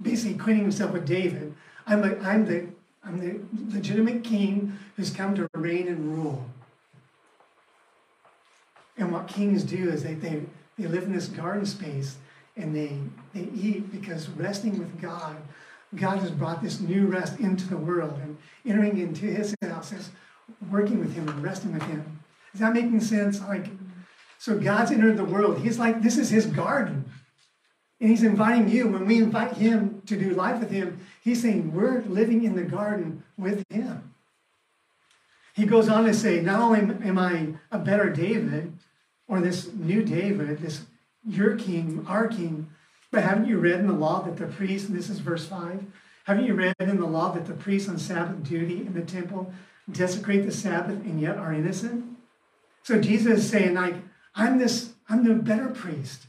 basically 0.00 0.36
acquainting 0.36 0.64
himself 0.64 0.92
with 0.92 1.06
David. 1.06 1.54
I'm, 1.86 2.04
a, 2.04 2.16
I'm, 2.20 2.46
the, 2.46 2.66
I'm 3.04 3.18
the 3.18 3.74
legitimate 3.74 4.22
king 4.22 4.78
who's 4.96 5.10
come 5.10 5.34
to 5.34 5.48
reign 5.54 5.88
and 5.88 6.16
rule. 6.16 6.44
And 8.96 9.12
what 9.12 9.26
kings 9.26 9.64
do 9.64 9.88
is 9.88 10.04
they, 10.04 10.14
they, 10.14 10.42
they 10.78 10.86
live 10.86 11.04
in 11.04 11.12
this 11.12 11.26
garden 11.26 11.66
space 11.66 12.16
and 12.56 12.74
they, 12.74 12.96
they 13.34 13.48
eat 13.52 13.90
because 13.90 14.28
resting 14.30 14.78
with 14.78 15.00
God, 15.00 15.36
God 15.96 16.18
has 16.18 16.30
brought 16.30 16.62
this 16.62 16.80
new 16.80 17.06
rest 17.06 17.38
into 17.38 17.68
the 17.68 17.76
world 17.76 18.18
and 18.22 18.36
entering 18.66 18.98
into 18.98 19.26
his 19.26 19.54
house 19.62 19.92
is 19.92 20.10
working 20.70 20.98
with 20.98 21.14
him 21.14 21.28
and 21.28 21.42
resting 21.42 21.72
with 21.72 21.82
him. 21.84 22.20
Is 22.52 22.60
that 22.60 22.72
making 22.72 23.00
sense? 23.00 23.40
Like, 23.40 23.66
so 24.38 24.58
God's 24.58 24.90
entered 24.90 25.16
the 25.16 25.24
world. 25.24 25.58
He's 25.58 25.78
like, 25.78 26.02
this 26.02 26.18
is 26.18 26.30
his 26.30 26.46
garden. 26.46 27.04
And 28.00 28.10
he's 28.10 28.22
inviting 28.22 28.68
you, 28.68 28.88
when 28.88 29.06
we 29.06 29.18
invite 29.18 29.56
him 29.56 30.02
to 30.06 30.16
do 30.16 30.34
life 30.34 30.60
with 30.60 30.70
him, 30.70 31.00
he's 31.22 31.40
saying, 31.40 31.72
We're 31.72 32.02
living 32.02 32.44
in 32.44 32.54
the 32.54 32.64
garden 32.64 33.22
with 33.38 33.64
him. 33.70 34.12
He 35.54 35.64
goes 35.64 35.88
on 35.88 36.04
to 36.04 36.12
say, 36.12 36.40
Not 36.40 36.60
only 36.60 36.80
am 36.80 37.18
I 37.18 37.54
a 37.70 37.78
better 37.78 38.10
David, 38.10 38.74
or 39.28 39.40
this 39.40 39.72
new 39.72 40.02
David, 40.02 40.58
this 40.58 40.82
your 41.26 41.56
king, 41.56 42.04
our 42.06 42.28
king, 42.28 42.68
but 43.14 43.22
haven't 43.22 43.46
you 43.46 43.58
read 43.58 43.78
in 43.78 43.86
the 43.86 43.92
law 43.92 44.22
that 44.22 44.36
the 44.36 44.46
priest, 44.46 44.88
and 44.88 44.98
this 44.98 45.08
is 45.08 45.20
verse 45.20 45.46
5, 45.46 45.84
haven't 46.24 46.46
you 46.46 46.54
read 46.54 46.74
in 46.80 46.98
the 46.98 47.06
law 47.06 47.30
that 47.30 47.46
the 47.46 47.52
priests 47.54 47.88
on 47.88 47.96
Sabbath 47.96 48.42
duty 48.42 48.78
in 48.78 48.92
the 48.92 49.02
temple 49.02 49.52
desecrate 49.90 50.44
the 50.44 50.50
Sabbath 50.50 50.98
and 51.04 51.20
yet 51.20 51.36
are 51.36 51.52
innocent? 51.52 52.04
So 52.82 53.00
Jesus 53.00 53.38
is 53.38 53.48
saying, 53.48 53.74
like, 53.74 53.94
I'm 54.34 54.58
this, 54.58 54.94
I'm 55.08 55.22
the 55.22 55.34
better 55.34 55.68
priest. 55.68 56.26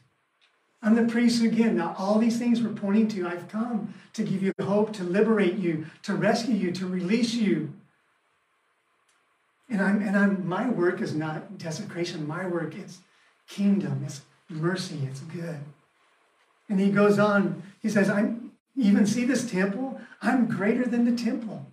I'm 0.84 0.95
the 0.95 1.12
priest 1.12 1.43
again. 1.43 1.78
Now, 1.78 1.95
all 1.98 2.19
these 2.19 2.38
things 2.38 2.62
we're 2.62 2.69
pointing 2.69 3.08
to, 3.10 3.28
I've 3.28 3.48
come 3.48 3.95
to 4.13 4.24
give 4.24 4.43
you 4.43 4.54
hope, 4.62 4.93
to 4.93 5.04
liberate 5.04 5.56
you, 5.56 5.88
to 6.04 6.13
rescue 6.13 6.54
you, 6.54 6.71
to 6.74 6.86
release 6.86 7.34
you. 7.34 7.74
And 9.67 9.82
I'm 9.82 10.04
and 10.04 10.15
I'm 10.15 10.48
my 10.48 10.69
work 10.69 11.02
is 11.02 11.15
not 11.15 11.58
desecration. 11.58 12.28
My 12.28 12.45
work 12.45 12.78
is 12.78 13.00
kingdom. 13.48 14.04
It's 14.06 14.21
mercy. 14.48 15.00
It's 15.10 15.21
good. 15.21 15.60
And 16.69 16.80
he 16.80 16.89
goes 16.89 17.19
on, 17.19 17.63
he 17.82 17.89
says, 17.89 18.10
I'm 18.10 18.51
even 18.75 19.06
see 19.06 19.25
this 19.25 19.49
temple? 19.49 20.01
I'm 20.21 20.47
greater 20.47 20.86
than 20.86 21.06
the 21.06 21.23
temple. 21.23 21.65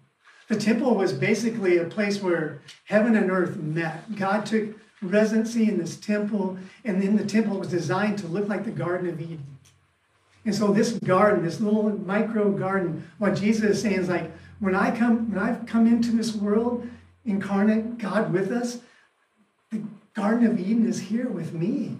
The 0.48 0.57
temple 0.57 0.94
was 0.94 1.12
basically 1.12 1.78
a 1.78 1.85
place 1.85 2.20
where 2.20 2.61
heaven 2.85 3.16
and 3.16 3.31
earth 3.31 3.57
met. 3.57 4.14
God 4.16 4.46
took 4.46 4.76
residency 5.00 5.68
in 5.68 5.78
this 5.78 5.96
temple, 5.96 6.59
and 6.85 7.02
then 7.02 7.16
the 7.16 7.24
temple 7.24 7.59
was 7.59 7.68
designed 7.68 8.18
to 8.18 8.26
look 8.26 8.48
like 8.48 8.64
the 8.64 8.70
Garden 8.70 9.09
of 9.09 9.20
Eden. 9.20 9.59
And 10.44 10.55
so 10.55 10.72
this 10.72 10.92
garden, 10.92 11.44
this 11.44 11.61
little 11.61 11.90
micro 11.90 12.50
garden, 12.50 13.09
what 13.18 13.35
Jesus 13.35 13.64
is 13.64 13.83
saying 13.83 14.00
is 14.00 14.09
like, 14.09 14.31
when 14.59 14.74
I 14.74 14.96
come, 14.96 15.33
when 15.33 15.42
I've 15.42 15.66
come 15.66 15.87
into 15.87 16.12
this 16.12 16.35
world, 16.35 16.87
incarnate 17.24 17.98
God 17.98 18.33
with 18.33 18.50
us, 18.50 18.78
the 19.70 19.83
Garden 20.14 20.46
of 20.46 20.59
Eden 20.59 20.87
is 20.87 21.00
here 21.00 21.28
with 21.28 21.52
me. 21.52 21.96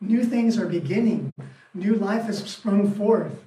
New 0.00 0.24
things 0.24 0.58
are 0.58 0.66
beginning. 0.66 1.32
New 1.74 1.94
life 1.94 2.24
has 2.24 2.44
sprung 2.44 2.92
forth. 2.92 3.44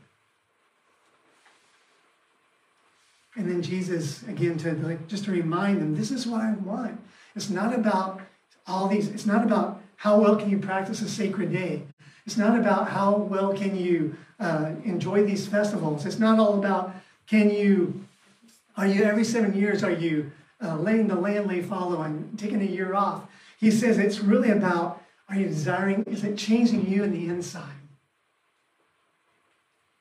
And 3.35 3.49
then 3.49 3.61
Jesus, 3.61 4.23
again, 4.23 4.57
to 4.59 4.73
like, 4.73 5.07
just 5.07 5.25
to 5.25 5.31
remind 5.31 5.81
them, 5.81 5.95
this 5.95 6.09
is 6.09 6.25
what 6.25 6.41
I 6.41 6.53
want. 6.53 6.99
It's 7.35 7.49
not 7.49 7.75
about 7.75 8.21
all 8.65 8.87
these, 8.87 9.09
it's 9.09 9.25
not 9.25 9.43
about 9.43 9.81
how 9.97 10.19
well 10.19 10.37
can 10.37 10.49
you 10.49 10.57
practice 10.57 11.01
a 11.01 11.09
sacred 11.09 11.51
day. 11.51 11.83
It's 12.25 12.37
not 12.37 12.57
about 12.57 12.89
how 12.89 13.15
well 13.15 13.53
can 13.53 13.75
you 13.75 14.15
uh, 14.39 14.71
enjoy 14.83 15.25
these 15.25 15.47
festivals. 15.47 16.05
It's 16.05 16.17
not 16.17 16.39
all 16.39 16.57
about 16.57 16.95
can 17.27 17.49
you, 17.49 18.05
are 18.77 18.87
you 18.87 19.03
every 19.03 19.23
seven 19.23 19.53
years, 19.53 19.83
are 19.83 19.91
you 19.91 20.31
uh, 20.63 20.77
letting 20.77 21.07
the 21.07 21.15
land 21.15 21.47
lay 21.47 21.61
fallow 21.61 22.01
and 22.01 22.37
taking 22.39 22.61
a 22.61 22.65
year 22.65 22.95
off? 22.95 23.23
He 23.59 23.69
says 23.69 23.97
it's 23.97 24.19
really 24.19 24.49
about 24.49 25.01
are 25.27 25.35
you 25.35 25.47
desiring, 25.47 26.03
is 26.03 26.23
it 26.23 26.37
changing 26.37 26.87
you 26.87 27.03
in 27.03 27.11
the 27.11 27.27
inside? 27.27 27.84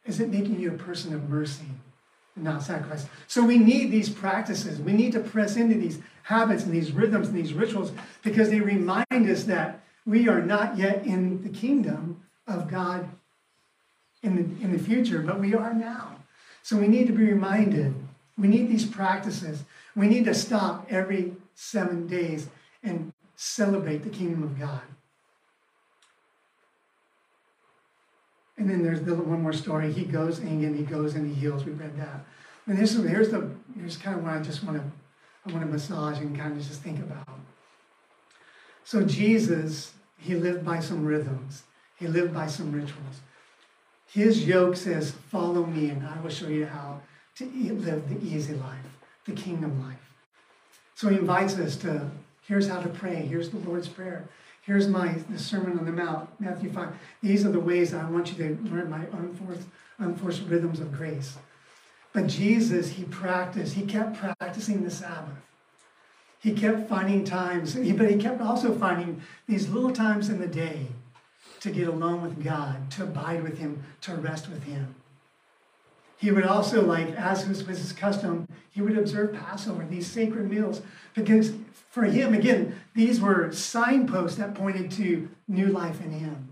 Is 0.04 0.20
it 0.20 0.30
making 0.30 0.60
you 0.60 0.70
a 0.70 0.78
person 0.78 1.14
of 1.14 1.28
mercy 1.28 1.66
and 2.34 2.44
not 2.44 2.62
sacrifice? 2.62 3.06
So 3.26 3.44
we 3.44 3.58
need 3.58 3.90
these 3.90 4.08
practices. 4.08 4.80
We 4.80 4.92
need 4.92 5.12
to 5.12 5.20
press 5.20 5.56
into 5.56 5.76
these 5.76 5.98
habits 6.24 6.64
and 6.64 6.72
these 6.72 6.92
rhythms 6.92 7.28
and 7.28 7.36
these 7.36 7.52
rituals 7.52 7.92
because 8.22 8.50
they 8.50 8.60
remind 8.60 9.06
us 9.10 9.44
that 9.44 9.80
we 10.06 10.28
are 10.28 10.42
not 10.42 10.76
yet 10.76 11.06
in 11.06 11.42
the 11.42 11.48
kingdom 11.48 12.22
of 12.46 12.70
God 12.70 13.08
in 14.22 14.36
the, 14.36 14.64
in 14.64 14.72
the 14.72 14.78
future, 14.78 15.20
but 15.20 15.38
we 15.38 15.54
are 15.54 15.74
now. 15.74 16.16
So 16.62 16.76
we 16.76 16.88
need 16.88 17.06
to 17.06 17.12
be 17.12 17.24
reminded. 17.24 17.94
We 18.38 18.48
need 18.48 18.68
these 18.68 18.86
practices. 18.86 19.64
We 19.94 20.08
need 20.08 20.24
to 20.24 20.34
stop 20.34 20.86
every 20.90 21.34
seven 21.54 22.06
days 22.06 22.48
and 22.82 23.12
celebrate 23.36 24.02
the 24.02 24.10
kingdom 24.10 24.42
of 24.42 24.58
God. 24.58 24.80
And 28.56 28.70
then 28.70 28.82
there's 28.82 29.02
the 29.02 29.14
one 29.14 29.42
more 29.42 29.52
story. 29.52 29.92
He 29.92 30.04
goes 30.04 30.38
in 30.38 30.64
and 30.64 30.76
he 30.76 30.84
goes 30.84 31.14
and 31.14 31.26
he 31.26 31.34
heals. 31.34 31.64
We 31.64 31.72
read 31.72 31.98
that. 31.98 32.24
And 32.66 32.78
this 32.78 32.94
is 32.94 33.08
here's 33.08 33.30
the 33.30 33.50
here's 33.76 33.96
kind 33.96 34.16
of 34.16 34.24
what 34.24 34.32
I 34.32 34.40
just 34.40 34.62
want 34.64 34.78
to 34.78 34.84
I 35.46 35.52
want 35.52 35.64
to 35.64 35.70
massage 35.70 36.18
and 36.18 36.38
kind 36.38 36.56
of 36.56 36.66
just 36.66 36.82
think 36.82 37.00
about. 37.00 37.28
So 38.84 39.02
Jesus, 39.02 39.92
he 40.18 40.34
lived 40.34 40.64
by 40.64 40.80
some 40.80 41.04
rhythms. 41.04 41.64
He 41.96 42.06
lived 42.06 42.34
by 42.34 42.46
some 42.46 42.72
rituals. 42.72 43.20
His 44.10 44.46
yoke 44.46 44.76
says, 44.76 45.10
Follow 45.10 45.66
me, 45.66 45.90
and 45.90 46.06
I 46.06 46.20
will 46.20 46.30
show 46.30 46.48
you 46.48 46.66
how 46.66 47.00
to 47.36 47.44
live 47.46 48.08
the 48.08 48.24
easy 48.24 48.54
life, 48.54 48.98
the 49.24 49.32
kingdom 49.32 49.82
life. 49.82 50.12
So 50.94 51.08
he 51.08 51.18
invites 51.18 51.58
us 51.58 51.76
to 51.76 52.10
here's 52.46 52.68
how 52.68 52.80
to 52.80 52.88
pray, 52.88 53.16
here's 53.16 53.50
the 53.50 53.58
Lord's 53.58 53.88
Prayer, 53.88 54.28
here's 54.64 54.88
my 54.88 55.14
the 55.30 55.38
Sermon 55.38 55.78
on 55.78 55.84
the 55.84 55.92
Mount, 55.92 56.28
Matthew 56.40 56.70
5. 56.70 56.88
These 57.22 57.46
are 57.46 57.52
the 57.52 57.60
ways 57.60 57.94
I 57.94 58.08
want 58.08 58.32
you 58.32 58.44
to 58.44 58.62
learn 58.70 58.90
my 58.90 59.04
unforced, 59.12 59.66
unforced 59.98 60.42
rhythms 60.48 60.80
of 60.80 60.92
grace. 60.92 61.36
But 62.12 62.28
Jesus, 62.28 62.90
he 62.90 63.04
practiced, 63.04 63.74
he 63.74 63.84
kept 63.84 64.18
practicing 64.18 64.84
the 64.84 64.90
Sabbath. 64.90 65.34
He 66.38 66.52
kept 66.52 66.88
finding 66.88 67.24
times, 67.24 67.74
but 67.74 68.10
he 68.10 68.16
kept 68.16 68.40
also 68.40 68.74
finding 68.74 69.22
these 69.48 69.70
little 69.70 69.92
times 69.92 70.28
in 70.28 70.40
the 70.40 70.46
day 70.46 70.88
to 71.60 71.70
get 71.70 71.88
alone 71.88 72.20
with 72.20 72.44
God, 72.44 72.90
to 72.92 73.04
abide 73.04 73.42
with 73.42 73.58
him, 73.58 73.82
to 74.02 74.14
rest 74.14 74.50
with 74.50 74.64
him. 74.64 74.94
He 76.24 76.30
would 76.30 76.46
also, 76.46 76.82
like, 76.82 77.08
as 77.16 77.46
was 77.46 77.66
his 77.66 77.92
custom, 77.92 78.48
he 78.70 78.80
would 78.80 78.96
observe 78.96 79.34
Passover, 79.34 79.84
these 79.84 80.06
sacred 80.06 80.50
meals, 80.50 80.80
because 81.12 81.52
for 81.90 82.04
him, 82.04 82.32
again, 82.32 82.80
these 82.94 83.20
were 83.20 83.52
signposts 83.52 84.38
that 84.38 84.54
pointed 84.54 84.90
to 84.92 85.28
new 85.48 85.66
life 85.66 86.00
in 86.00 86.12
him. 86.12 86.48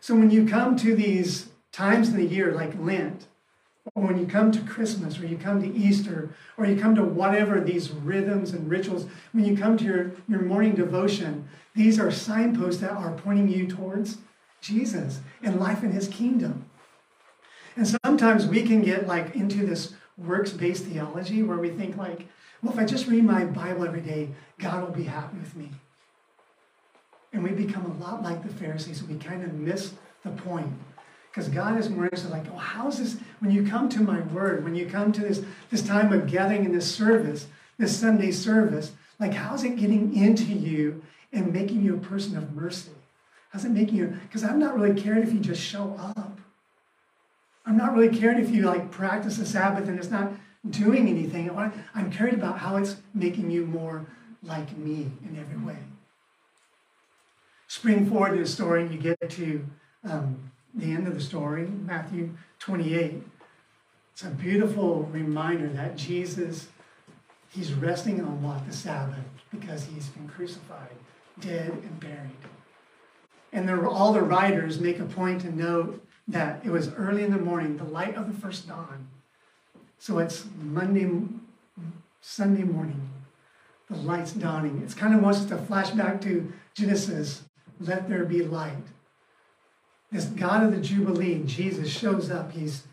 So 0.00 0.16
when 0.16 0.32
you 0.32 0.48
come 0.48 0.74
to 0.78 0.96
these 0.96 1.50
times 1.70 2.08
in 2.08 2.16
the 2.16 2.24
year, 2.24 2.50
like 2.50 2.72
Lent, 2.76 3.28
or 3.94 4.02
when 4.02 4.18
you 4.18 4.26
come 4.26 4.50
to 4.50 4.60
Christmas, 4.62 5.20
or 5.20 5.26
you 5.26 5.38
come 5.38 5.62
to 5.62 5.72
Easter, 5.72 6.34
or 6.56 6.66
you 6.66 6.76
come 6.76 6.96
to 6.96 7.04
whatever 7.04 7.60
these 7.60 7.92
rhythms 7.92 8.50
and 8.50 8.68
rituals, 8.68 9.06
when 9.30 9.44
you 9.44 9.56
come 9.56 9.76
to 9.76 9.84
your, 9.84 10.10
your 10.26 10.42
morning 10.42 10.74
devotion, 10.74 11.48
these 11.76 12.00
are 12.00 12.10
signposts 12.10 12.80
that 12.80 12.90
are 12.90 13.12
pointing 13.12 13.46
you 13.46 13.68
towards 13.68 14.18
Jesus 14.60 15.20
and 15.40 15.60
life 15.60 15.84
in 15.84 15.92
his 15.92 16.08
kingdom. 16.08 16.68
And 17.76 17.86
sometimes 18.04 18.46
we 18.46 18.62
can 18.62 18.82
get 18.82 19.06
like 19.06 19.36
into 19.36 19.66
this 19.66 19.92
works-based 20.16 20.84
theology 20.84 21.42
where 21.42 21.58
we 21.58 21.68
think 21.68 21.96
like, 21.96 22.26
well, 22.62 22.72
if 22.72 22.78
I 22.78 22.84
just 22.84 23.06
read 23.06 23.24
my 23.24 23.44
Bible 23.44 23.84
every 23.84 24.00
day, 24.00 24.30
God 24.58 24.82
will 24.82 24.94
be 24.94 25.04
happy 25.04 25.36
with 25.38 25.54
me. 25.54 25.70
And 27.32 27.42
we 27.42 27.50
become 27.50 27.84
a 27.84 28.02
lot 28.02 28.22
like 28.22 28.42
the 28.42 28.48
Pharisees. 28.48 29.02
We 29.02 29.16
kind 29.16 29.44
of 29.44 29.52
miss 29.52 29.92
the 30.24 30.30
point. 30.30 30.72
Because 31.30 31.50
God 31.50 31.78
is 31.78 31.90
more 31.90 32.04
interested, 32.04 32.30
like, 32.30 32.46
oh, 32.50 32.56
how's 32.56 32.98
this? 32.98 33.18
When 33.40 33.50
you 33.50 33.66
come 33.66 33.90
to 33.90 34.00
my 34.00 34.20
word, 34.20 34.64
when 34.64 34.74
you 34.74 34.86
come 34.86 35.12
to 35.12 35.20
this, 35.20 35.44
this 35.70 35.82
time 35.82 36.10
of 36.14 36.26
gathering 36.26 36.64
in 36.64 36.72
this 36.72 36.90
service, 36.92 37.46
this 37.76 37.94
Sunday 37.94 38.30
service, 38.30 38.92
like, 39.20 39.34
how's 39.34 39.62
it 39.62 39.76
getting 39.76 40.16
into 40.16 40.44
you 40.44 41.02
and 41.34 41.52
making 41.52 41.82
you 41.82 41.94
a 41.94 41.98
person 41.98 42.38
of 42.38 42.54
mercy? 42.54 42.92
How's 43.50 43.66
it 43.66 43.70
making 43.70 43.96
you? 43.96 44.16
Because 44.22 44.44
I'm 44.44 44.58
not 44.58 44.78
really 44.78 44.98
caring 44.98 45.22
if 45.22 45.32
you 45.34 45.40
just 45.40 45.60
show 45.60 45.94
up. 45.98 46.35
I'm 47.66 47.76
not 47.76 47.94
really 47.94 48.16
caring 48.16 48.38
if 48.38 48.50
you 48.50 48.62
like 48.62 48.90
practice 48.90 49.36
the 49.36 49.46
Sabbath 49.46 49.88
and 49.88 49.98
it's 49.98 50.10
not 50.10 50.32
doing 50.70 51.08
anything. 51.08 51.50
I'm 51.94 52.12
caring 52.12 52.34
about 52.34 52.58
how 52.58 52.76
it's 52.76 52.96
making 53.12 53.50
you 53.50 53.66
more 53.66 54.06
like 54.42 54.76
me 54.76 55.10
in 55.24 55.36
every 55.38 55.58
way. 55.58 55.78
Spring 57.66 58.08
forward 58.08 58.36
to 58.36 58.38
the 58.38 58.46
story, 58.46 58.82
and 58.82 58.92
you 58.92 58.98
get 58.98 59.18
to 59.30 59.66
um, 60.04 60.52
the 60.72 60.92
end 60.92 61.08
of 61.08 61.14
the 61.14 61.20
story, 61.20 61.66
Matthew 61.66 62.30
28. 62.60 63.22
It's 64.12 64.22
a 64.22 64.30
beautiful 64.30 65.02
reminder 65.12 65.68
that 65.68 65.96
Jesus, 65.96 66.68
he's 67.50 67.72
resting 67.72 68.20
on 68.20 68.42
what? 68.42 68.64
The 68.66 68.72
Sabbath, 68.72 69.24
because 69.50 69.84
he's 69.84 70.06
been 70.08 70.28
crucified, 70.28 70.94
dead, 71.40 71.70
and 71.70 72.00
buried. 72.00 72.30
And 73.52 73.68
all 73.86 74.12
the 74.12 74.22
writers 74.22 74.78
make 74.78 75.00
a 75.00 75.04
point 75.04 75.40
to 75.42 75.54
note 75.54 76.06
that 76.28 76.60
it 76.64 76.70
was 76.70 76.92
early 76.94 77.22
in 77.22 77.30
the 77.30 77.38
morning, 77.38 77.76
the 77.76 77.84
light 77.84 78.16
of 78.16 78.26
the 78.26 78.38
first 78.38 78.66
dawn. 78.68 79.08
So 79.98 80.18
it's 80.18 80.46
Monday, 80.60 81.10
Sunday 82.20 82.64
morning, 82.64 83.08
the 83.88 83.96
light's 83.96 84.32
dawning. 84.32 84.82
It's 84.82 84.94
kind 84.94 85.14
of 85.14 85.22
wants 85.22 85.40
us 85.40 85.46
to 85.46 85.56
flash 85.56 85.90
back 85.90 86.20
to 86.22 86.52
Genesis, 86.74 87.42
let 87.80 88.08
there 88.08 88.24
be 88.24 88.42
light. 88.42 88.74
This 90.10 90.26
God 90.26 90.62
of 90.62 90.72
the 90.72 90.80
Jubilee, 90.80 91.42
Jesus, 91.44 91.90
shows 91.90 92.30
up. 92.30 92.52
He's, 92.52 92.84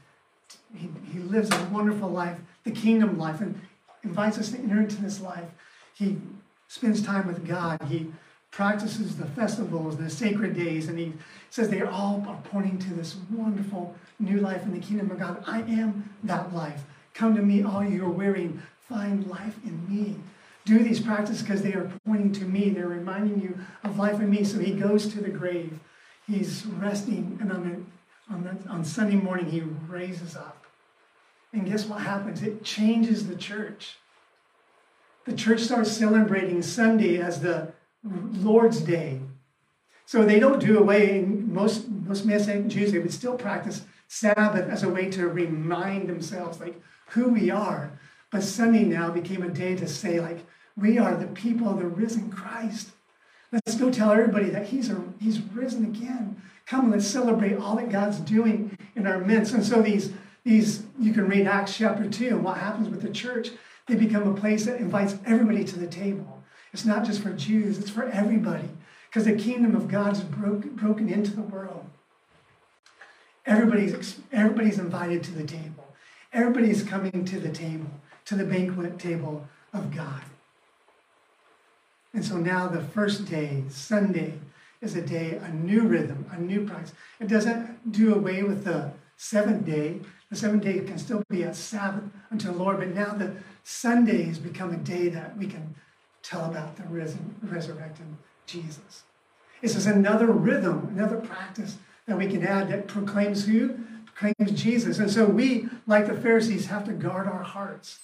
he, 0.75 0.89
he 1.11 1.19
lives 1.19 1.51
a 1.51 1.69
wonderful 1.71 2.09
life, 2.09 2.37
the 2.63 2.71
kingdom 2.71 3.17
life, 3.17 3.41
and 3.41 3.59
invites 4.03 4.37
us 4.37 4.51
to 4.51 4.57
enter 4.57 4.79
into 4.81 5.01
this 5.01 5.21
life. 5.21 5.45
He 5.93 6.17
spends 6.67 7.01
time 7.01 7.27
with 7.27 7.47
God. 7.47 7.81
He 7.87 8.11
practices 8.53 9.17
the 9.17 9.25
festivals, 9.25 9.97
the 9.97 10.09
sacred 10.09 10.55
days, 10.55 10.87
and 10.87 10.97
he 10.97 11.11
says 11.49 11.69
they 11.69 11.81
all 11.81 12.23
are 12.27 12.39
pointing 12.43 12.77
to 12.77 12.93
this 12.93 13.17
wonderful 13.31 13.95
new 14.19 14.39
life 14.39 14.61
in 14.61 14.71
the 14.71 14.79
kingdom 14.79 15.09
of 15.09 15.17
God. 15.17 15.43
I 15.47 15.61
am 15.61 16.13
that 16.23 16.53
life. 16.53 16.83
Come 17.15 17.35
to 17.35 17.41
me, 17.41 17.63
all 17.63 17.83
you 17.83 18.05
are 18.05 18.11
weary, 18.11 18.53
find 18.87 19.25
life 19.25 19.57
in 19.65 19.89
me. 19.89 20.17
Do 20.65 20.83
these 20.83 20.99
practices 20.99 21.41
because 21.41 21.63
they 21.63 21.73
are 21.73 21.91
pointing 22.05 22.31
to 22.33 22.45
me. 22.45 22.69
They're 22.69 22.87
reminding 22.87 23.41
you 23.41 23.57
of 23.83 23.97
life 23.97 24.19
in 24.21 24.29
me. 24.29 24.43
So 24.43 24.59
he 24.59 24.71
goes 24.71 25.07
to 25.07 25.19
the 25.19 25.29
grave. 25.29 25.79
He's 26.25 26.65
resting, 26.65 27.37
and 27.41 27.51
on, 27.51 27.69
the, 28.29 28.33
on, 28.33 28.43
the, 28.43 28.69
on 28.69 28.85
Sunday 28.85 29.17
morning, 29.17 29.47
he 29.47 29.61
raises 29.61 30.35
up. 30.37 30.63
And 31.51 31.65
guess 31.65 31.85
what 31.85 32.01
happens? 32.01 32.43
It 32.43 32.63
changes 32.63 33.27
the 33.27 33.35
church. 33.35 33.97
The 35.25 35.33
church 35.33 35.61
starts 35.61 35.91
celebrating 35.91 36.61
Sunday 36.61 37.19
as 37.19 37.41
the 37.41 37.72
Lord's 38.03 38.81
Day. 38.81 39.19
So 40.05 40.25
they 40.25 40.39
don't 40.39 40.59
do 40.59 40.77
away, 40.77 41.21
most, 41.21 41.87
most 41.89 42.25
Messianic 42.25 42.67
Jews, 42.67 42.91
they 42.91 42.99
would 42.99 43.13
still 43.13 43.35
practice 43.35 43.83
Sabbath 44.07 44.69
as 44.69 44.83
a 44.83 44.89
way 44.89 45.09
to 45.11 45.27
remind 45.27 46.07
themselves, 46.07 46.59
like, 46.59 46.79
who 47.09 47.29
we 47.29 47.49
are. 47.49 47.99
But 48.31 48.43
Sunday 48.43 48.83
now 48.83 49.11
became 49.11 49.43
a 49.43 49.49
day 49.49 49.75
to 49.75 49.87
say, 49.87 50.19
like, 50.19 50.45
we 50.75 50.97
are 50.97 51.15
the 51.15 51.27
people 51.27 51.69
of 51.69 51.79
the 51.79 51.87
risen 51.87 52.31
Christ. 52.31 52.89
Let's 53.51 53.75
go 53.75 53.91
tell 53.91 54.11
everybody 54.11 54.49
that 54.49 54.67
he's, 54.67 54.89
a, 54.89 55.01
he's 55.19 55.39
risen 55.39 55.85
again. 55.85 56.41
Come, 56.65 56.91
let's 56.91 57.07
celebrate 57.07 57.57
all 57.57 57.75
that 57.75 57.91
God's 57.91 58.19
doing 58.19 58.77
in 58.95 59.05
our 59.05 59.19
midst. 59.19 59.53
And 59.53 59.63
so 59.63 59.81
these, 59.81 60.11
these, 60.43 60.83
you 60.99 61.13
can 61.13 61.27
read 61.27 61.45
Acts 61.45 61.77
chapter 61.77 62.09
2 62.09 62.27
and 62.29 62.43
what 62.43 62.57
happens 62.57 62.89
with 62.89 63.01
the 63.01 63.09
church. 63.09 63.51
They 63.87 63.95
become 63.95 64.27
a 64.27 64.33
place 64.33 64.65
that 64.65 64.79
invites 64.79 65.15
everybody 65.25 65.63
to 65.65 65.79
the 65.79 65.87
table. 65.87 66.42
It's 66.73 66.85
not 66.85 67.05
just 67.05 67.21
for 67.21 67.31
Jews, 67.31 67.77
it's 67.77 67.89
for 67.89 68.05
everybody. 68.05 68.69
Because 69.09 69.25
the 69.25 69.35
kingdom 69.35 69.75
of 69.75 69.87
God 69.87 70.13
is 70.13 70.21
broken, 70.21 70.71
broken 70.71 71.07
into 71.07 71.35
the 71.35 71.41
world. 71.41 71.85
Everybody's, 73.45 74.19
everybody's 74.31 74.79
invited 74.79 75.23
to 75.23 75.31
the 75.31 75.43
table. 75.43 75.93
Everybody's 76.31 76.81
coming 76.81 77.23
to 77.25 77.39
the 77.39 77.49
table, 77.49 77.91
to 78.25 78.35
the 78.35 78.45
banquet 78.45 78.97
table 78.97 79.47
of 79.71 79.95
God. 79.95 80.23
And 82.13 82.25
so 82.25 82.37
now 82.37 82.67
the 82.67 82.81
first 82.81 83.25
day, 83.25 83.63
Sunday, 83.69 84.33
is 84.81 84.95
a 84.95 85.01
day, 85.01 85.39
a 85.41 85.49
new 85.49 85.81
rhythm, 85.81 86.25
a 86.31 86.39
new 86.39 86.65
practice. 86.65 86.93
It 87.19 87.27
doesn't 87.27 87.91
do 87.91 88.13
away 88.13 88.43
with 88.43 88.65
the 88.65 88.91
seventh 89.15 89.65
day. 89.65 89.99
The 90.29 90.35
seventh 90.35 90.63
day 90.63 90.79
can 90.79 90.97
still 90.97 91.23
be 91.29 91.43
a 91.43 91.53
Sabbath 91.53 92.03
unto 92.31 92.47
the 92.47 92.57
Lord, 92.57 92.79
but 92.79 92.89
now 92.89 93.13
the 93.13 93.33
Sunday 93.63 94.23
has 94.23 94.39
become 94.39 94.73
a 94.73 94.77
day 94.77 95.09
that 95.09 95.37
we 95.37 95.47
can 95.47 95.75
tell 96.23 96.45
about 96.45 96.77
the 96.77 96.83
risen, 96.83 97.35
resurrected 97.43 98.05
Jesus. 98.47 99.03
This 99.61 99.75
is 99.75 99.85
another 99.85 100.27
rhythm, 100.27 100.89
another 100.95 101.17
practice 101.17 101.77
that 102.07 102.17
we 102.17 102.27
can 102.27 102.45
add 102.45 102.69
that 102.69 102.87
proclaims 102.87 103.45
who? 103.45 103.77
Proclaims 104.05 104.59
Jesus. 104.59 104.99
And 104.99 105.11
so 105.11 105.25
we, 105.25 105.69
like 105.85 106.07
the 106.07 106.15
Pharisees, 106.15 106.67
have 106.67 106.85
to 106.85 106.93
guard 106.93 107.27
our 107.27 107.43
hearts. 107.43 107.99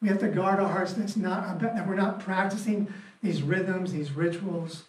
We 0.00 0.08
have 0.08 0.18
to 0.20 0.28
guard 0.28 0.60
our 0.60 0.68
hearts 0.68 0.94
that's 0.94 1.16
not 1.16 1.60
that 1.60 1.86
we're 1.86 1.94
not 1.94 2.20
practicing 2.20 2.92
these 3.22 3.42
rhythms, 3.42 3.92
these 3.92 4.12
rituals 4.12 4.84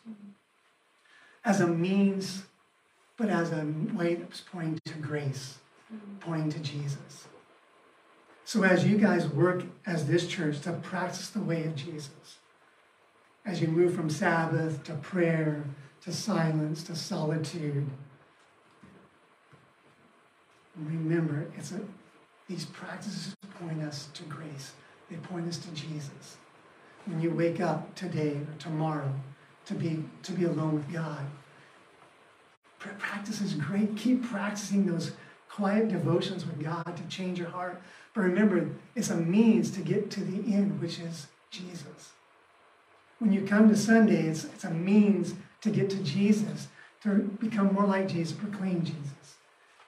as 1.44 1.60
a 1.60 1.68
means, 1.68 2.44
but 3.18 3.30
as 3.30 3.52
a 3.52 3.66
way 3.94 4.16
that's 4.16 4.42
pointing 4.42 4.80
to 4.86 4.94
grace, 5.00 5.58
pointing 6.20 6.52
to 6.52 6.60
Jesus. 6.60 7.28
So 8.46 8.64
as 8.64 8.86
you 8.86 8.98
guys 8.98 9.28
work 9.28 9.64
as 9.86 10.08
this 10.08 10.28
church 10.28 10.62
to 10.62 10.74
practice 10.74 11.30
the 11.30 11.42
way 11.42 11.64
of 11.64 11.76
Jesus, 11.76 12.38
as 13.46 13.62
you 13.62 13.68
move 13.68 13.96
from 13.96 14.10
Sabbath 14.10 14.84
to 14.84 14.94
prayer 14.96 15.64
to 16.02 16.12
silence 16.12 16.84
to 16.84 16.96
solitude. 16.96 17.88
Remember, 20.76 21.48
it's 21.58 21.72
a, 21.72 21.82
these 22.48 22.66
practices 22.66 23.36
point 23.60 23.82
us 23.84 24.10
to 24.14 24.24
grace. 24.24 24.74
They 25.10 25.18
point 25.18 25.48
us 25.48 25.58
to 25.58 25.72
Jesus. 25.72 26.38
When 27.06 27.22
you 27.22 27.32
wake 27.32 27.60
up 27.60 27.94
today 27.96 28.32
or 28.32 28.56
tomorrow 28.60 29.14
to 29.66 29.74
be, 29.74 30.04
to 30.24 30.32
be 30.32 30.46
alone 30.46 30.76
with 30.76 30.92
God, 30.92 31.26
practice 32.80 33.42
is 33.42 33.54
great. 33.54 33.96
Keep 33.96 34.24
practicing 34.24 34.86
those 34.86 35.12
quiet 35.50 35.90
devotions 35.90 36.46
with 36.46 36.64
God 36.64 36.96
to 36.96 37.04
change 37.04 37.38
your 37.38 37.50
heart. 37.50 37.82
But 38.14 38.22
remember, 38.22 38.70
it's 38.96 39.10
a 39.10 39.16
means 39.16 39.72
to 39.72 39.82
get 39.82 40.10
to 40.12 40.22
the 40.22 40.54
end, 40.54 40.82
which 40.82 41.00
is 41.00 41.28
Jesus. 41.52 42.12
When 43.22 43.32
you 43.32 43.42
come 43.42 43.70
to 43.70 43.78
Sunday, 43.78 44.24
it's, 44.24 44.46
it's 44.46 44.64
a 44.64 44.72
means 44.72 45.36
to 45.62 45.70
get 45.70 45.92
to 45.92 45.98
Jesus, 45.98 46.70
to 47.04 47.20
become 47.40 47.72
more 47.72 47.86
like 47.86 48.08
Jesus, 48.08 48.36
proclaim 48.36 48.84
Jesus. 48.84 49.36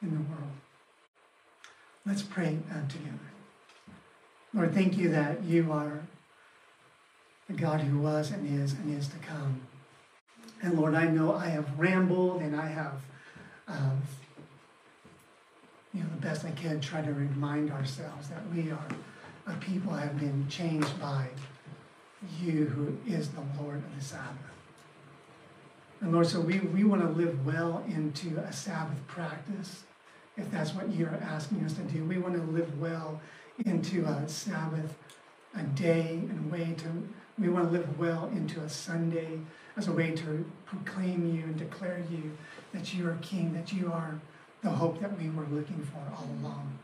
in 0.04 0.12
the 0.12 0.22
world. 0.30 0.52
Let's 2.06 2.22
pray 2.22 2.60
uh, 2.70 2.88
together. 2.88 3.18
Lord, 4.54 4.76
thank 4.76 4.98
you 4.98 5.10
that 5.10 5.44
you 5.44 5.72
are 5.72 6.02
the 7.48 7.54
God 7.54 7.82
who 7.82 7.98
was 7.98 8.30
and 8.30 8.62
is 8.62 8.74
and 8.74 8.96
is 8.96 9.08
to 9.08 9.18
come. 9.18 9.62
And 10.62 10.78
Lord, 10.78 10.94
I 10.94 11.08
know 11.08 11.34
I 11.34 11.48
have 11.48 11.80
rambled 11.80 12.40
and 12.44 12.56
I 12.56 12.68
have, 12.68 13.02
um, 13.68 14.04
you 15.92 16.02
know, 16.02 16.10
the 16.14 16.22
best 16.22 16.46
I 16.46 16.52
can 16.52 16.80
try 16.80 17.02
to 17.02 17.12
remind 17.12 17.72
ourselves 17.72 18.30
that 18.30 18.48
we 18.54 18.70
are 18.70 18.88
a 19.48 19.54
people 19.54 19.94
have 19.94 20.20
been 20.20 20.48
changed 20.50 21.00
by 21.02 21.30
you 22.42 22.66
who 22.66 22.98
is 23.12 23.30
the 23.30 23.44
Lord 23.60 23.78
of 23.78 23.96
the 23.96 24.04
Sabbath. 24.04 24.38
And 26.02 26.12
Lord, 26.12 26.28
so 26.28 26.42
we, 26.42 26.60
we 26.60 26.84
want 26.84 27.02
to 27.02 27.08
live 27.08 27.46
well 27.46 27.84
into 27.88 28.38
a 28.40 28.52
Sabbath 28.52 29.06
practice, 29.08 29.84
if 30.36 30.50
that's 30.52 30.74
what 30.74 30.94
you're 30.94 31.18
asking 31.22 31.64
us 31.64 31.74
to 31.74 31.82
do. 31.84 32.04
We 32.04 32.18
want 32.18 32.36
to 32.36 32.42
live 32.42 32.80
well 32.80 33.22
into 33.66 34.06
a 34.06 34.28
Sabbath, 34.28 34.98
a 35.56 35.64
day, 35.64 36.20
and 36.30 36.52
a 36.52 36.54
way 36.54 36.74
to, 36.80 37.08
we 37.40 37.50
want 37.50 37.68
to 37.68 37.72
live 37.72 38.00
well 38.00 38.30
into 38.34 38.60
a 38.60 38.70
Sunday 38.70 39.40
as 39.78 39.88
a 39.88 39.92
way 39.92 40.12
to 40.12 40.46
proclaim 40.66 41.34
you 41.34 41.44
and 41.44 41.58
declare 41.58 42.04
you 42.12 42.36
that 42.74 42.94
you 42.94 43.08
are 43.08 43.18
King, 43.22 43.54
that 43.54 43.72
you 43.72 43.92
are 43.92 44.20
the 44.62 44.70
hope 44.70 45.00
that 45.02 45.18
we 45.20 45.30
were 45.30 45.46
looking 45.52 45.86
for 45.86 46.02
all 46.16 46.28
along. 46.42 46.80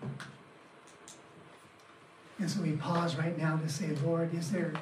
And 2.39 2.49
so 2.49 2.62
we 2.62 2.71
pause 2.73 3.17
right 3.17 3.38
now 3.38 3.58
to 3.58 3.67
say, 3.67 3.89
Lord, 4.04 4.34
is 4.34 4.52
there 4.52 4.73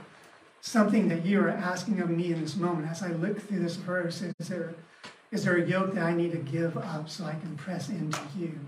something 0.68 1.08
that 1.08 1.26
you 1.26 1.42
are 1.42 1.50
asking 1.50 2.02
of 2.02 2.10
me 2.10 2.32
in 2.34 2.42
this 2.42 2.56
moment 2.58 2.90
as 2.90 3.02
I 3.02 3.08
look 3.08 3.40
through 3.42 3.60
this 3.60 3.78
verse? 3.78 4.22
Is 4.22 4.48
there, 4.50 4.76
is 5.32 5.46
there 5.46 5.56
a 5.56 5.66
yoke 5.66 5.94
that 5.94 6.04
I 6.04 6.14
need 6.14 6.34
to 6.34 6.38
give 6.38 6.78
up 6.78 7.10
so 7.10 7.24
I 7.24 7.32
can 7.32 7.56
press 7.56 7.90
into 7.90 8.20
you? 8.38 8.60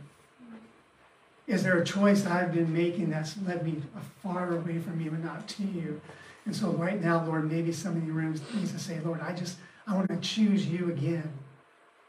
Is 1.46 1.64
there 1.64 1.78
a 1.78 1.84
choice 1.84 2.26
I've 2.26 2.54
been 2.54 2.72
making 2.72 3.10
that's 3.10 3.36
led 3.46 3.66
me 3.66 3.82
far 4.24 4.56
away 4.56 4.78
from 4.80 5.02
you 5.02 5.12
and 5.12 5.24
not 5.24 5.48
to 5.50 5.64
you? 5.64 6.00
And 6.46 6.56
so 6.56 6.70
right 6.70 7.02
now, 7.02 7.26
Lord, 7.26 7.52
maybe 7.52 7.72
somebody 7.74 8.06
in 8.06 8.08
the 8.08 8.14
room 8.14 8.40
needs 8.54 8.72
to 8.72 8.80
say, 8.80 9.00
Lord, 9.02 9.20
I 9.20 9.34
just, 9.34 9.58
I 9.86 9.96
want 9.96 10.10
to 10.10 10.18
choose 10.18 10.68
you 10.68 10.90
again. 10.90 11.30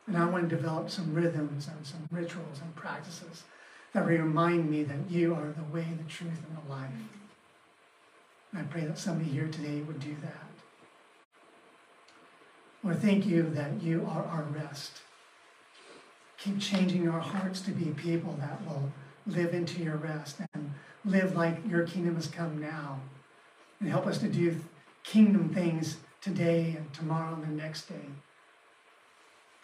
And 0.06 0.16
I 0.16 0.26
want 0.26 0.48
to 0.48 0.56
develop 0.56 0.90
some 0.90 1.14
rhythms 1.14 1.68
and 1.68 1.86
some 1.86 2.06
rituals 2.10 2.60
and 2.62 2.74
practices 2.74 3.44
that 3.92 4.06
remind 4.06 4.70
me 4.70 4.82
that 4.84 5.10
you 5.10 5.34
are 5.34 5.52
the 5.52 5.64
way, 5.72 5.86
the 5.96 6.08
truth, 6.08 6.40
and 6.48 6.56
the 6.56 6.70
life. 6.70 7.19
And 8.52 8.60
I 8.60 8.64
pray 8.64 8.84
that 8.84 8.98
somebody 8.98 9.30
here 9.30 9.48
today 9.48 9.80
would 9.80 10.00
do 10.00 10.16
that. 10.22 10.50
Lord, 12.82 12.98
thank 13.00 13.26
you 13.26 13.42
that 13.50 13.82
you 13.82 14.06
are 14.08 14.24
our 14.24 14.44
rest. 14.44 15.02
Keep 16.38 16.60
changing 16.60 17.08
our 17.08 17.20
hearts 17.20 17.60
to 17.62 17.70
be 17.70 17.92
people 17.92 18.36
that 18.40 18.66
will 18.66 18.90
live 19.26 19.52
into 19.52 19.82
your 19.82 19.96
rest 19.96 20.38
and 20.54 20.72
live 21.04 21.36
like 21.36 21.58
your 21.68 21.86
kingdom 21.86 22.14
has 22.14 22.26
come 22.26 22.58
now. 22.58 22.98
And 23.78 23.88
help 23.88 24.06
us 24.06 24.18
to 24.18 24.28
do 24.28 24.56
kingdom 25.04 25.50
things 25.50 25.98
today 26.20 26.74
and 26.76 26.92
tomorrow 26.92 27.34
and 27.34 27.42
the 27.42 27.62
next 27.62 27.88
day 27.88 28.06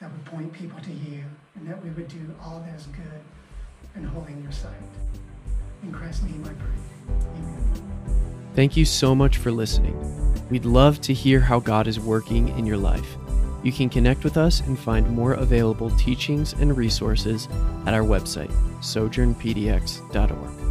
that 0.01 0.11
would 0.13 0.25
point 0.27 0.53
people 0.53 0.79
to 0.81 0.93
you 0.93 1.25
and 1.55 1.67
that 1.69 1.83
we 1.83 1.91
would 1.91 2.09
do 2.09 2.35
all 2.43 2.61
that 2.61 2.79
is 2.79 2.87
good 2.87 3.21
and 3.95 4.07
holy 4.07 4.33
in 4.33 4.43
your 4.43 4.53
sight. 4.53 4.73
In 5.83 5.93
Christ's 5.93 6.25
name 6.25 6.45
I 6.45 6.53
pray. 6.53 6.96
Thank 8.55 8.77
you 8.77 8.85
so 8.85 9.15
much 9.15 9.37
for 9.37 9.51
listening. 9.53 9.97
We'd 10.49 10.65
love 10.65 11.01
to 11.03 11.13
hear 11.13 11.41
how 11.41 11.61
God 11.61 11.87
is 11.87 12.01
working 12.01 12.49
in 12.59 12.65
your 12.67 12.77
life. 12.77 13.17
You 13.63 13.73
can 13.73 13.89
connect 13.89 14.23
with 14.25 14.37
us 14.37 14.61
and 14.61 14.79
find 14.79 15.11
more 15.11 15.33
available 15.35 15.91
teachings 15.99 16.53
and 16.55 16.77
resources 16.77 17.49
at 17.85 17.95
our 17.95 18.03
website, 18.03 18.53
sojournpdx.org. 18.81 20.66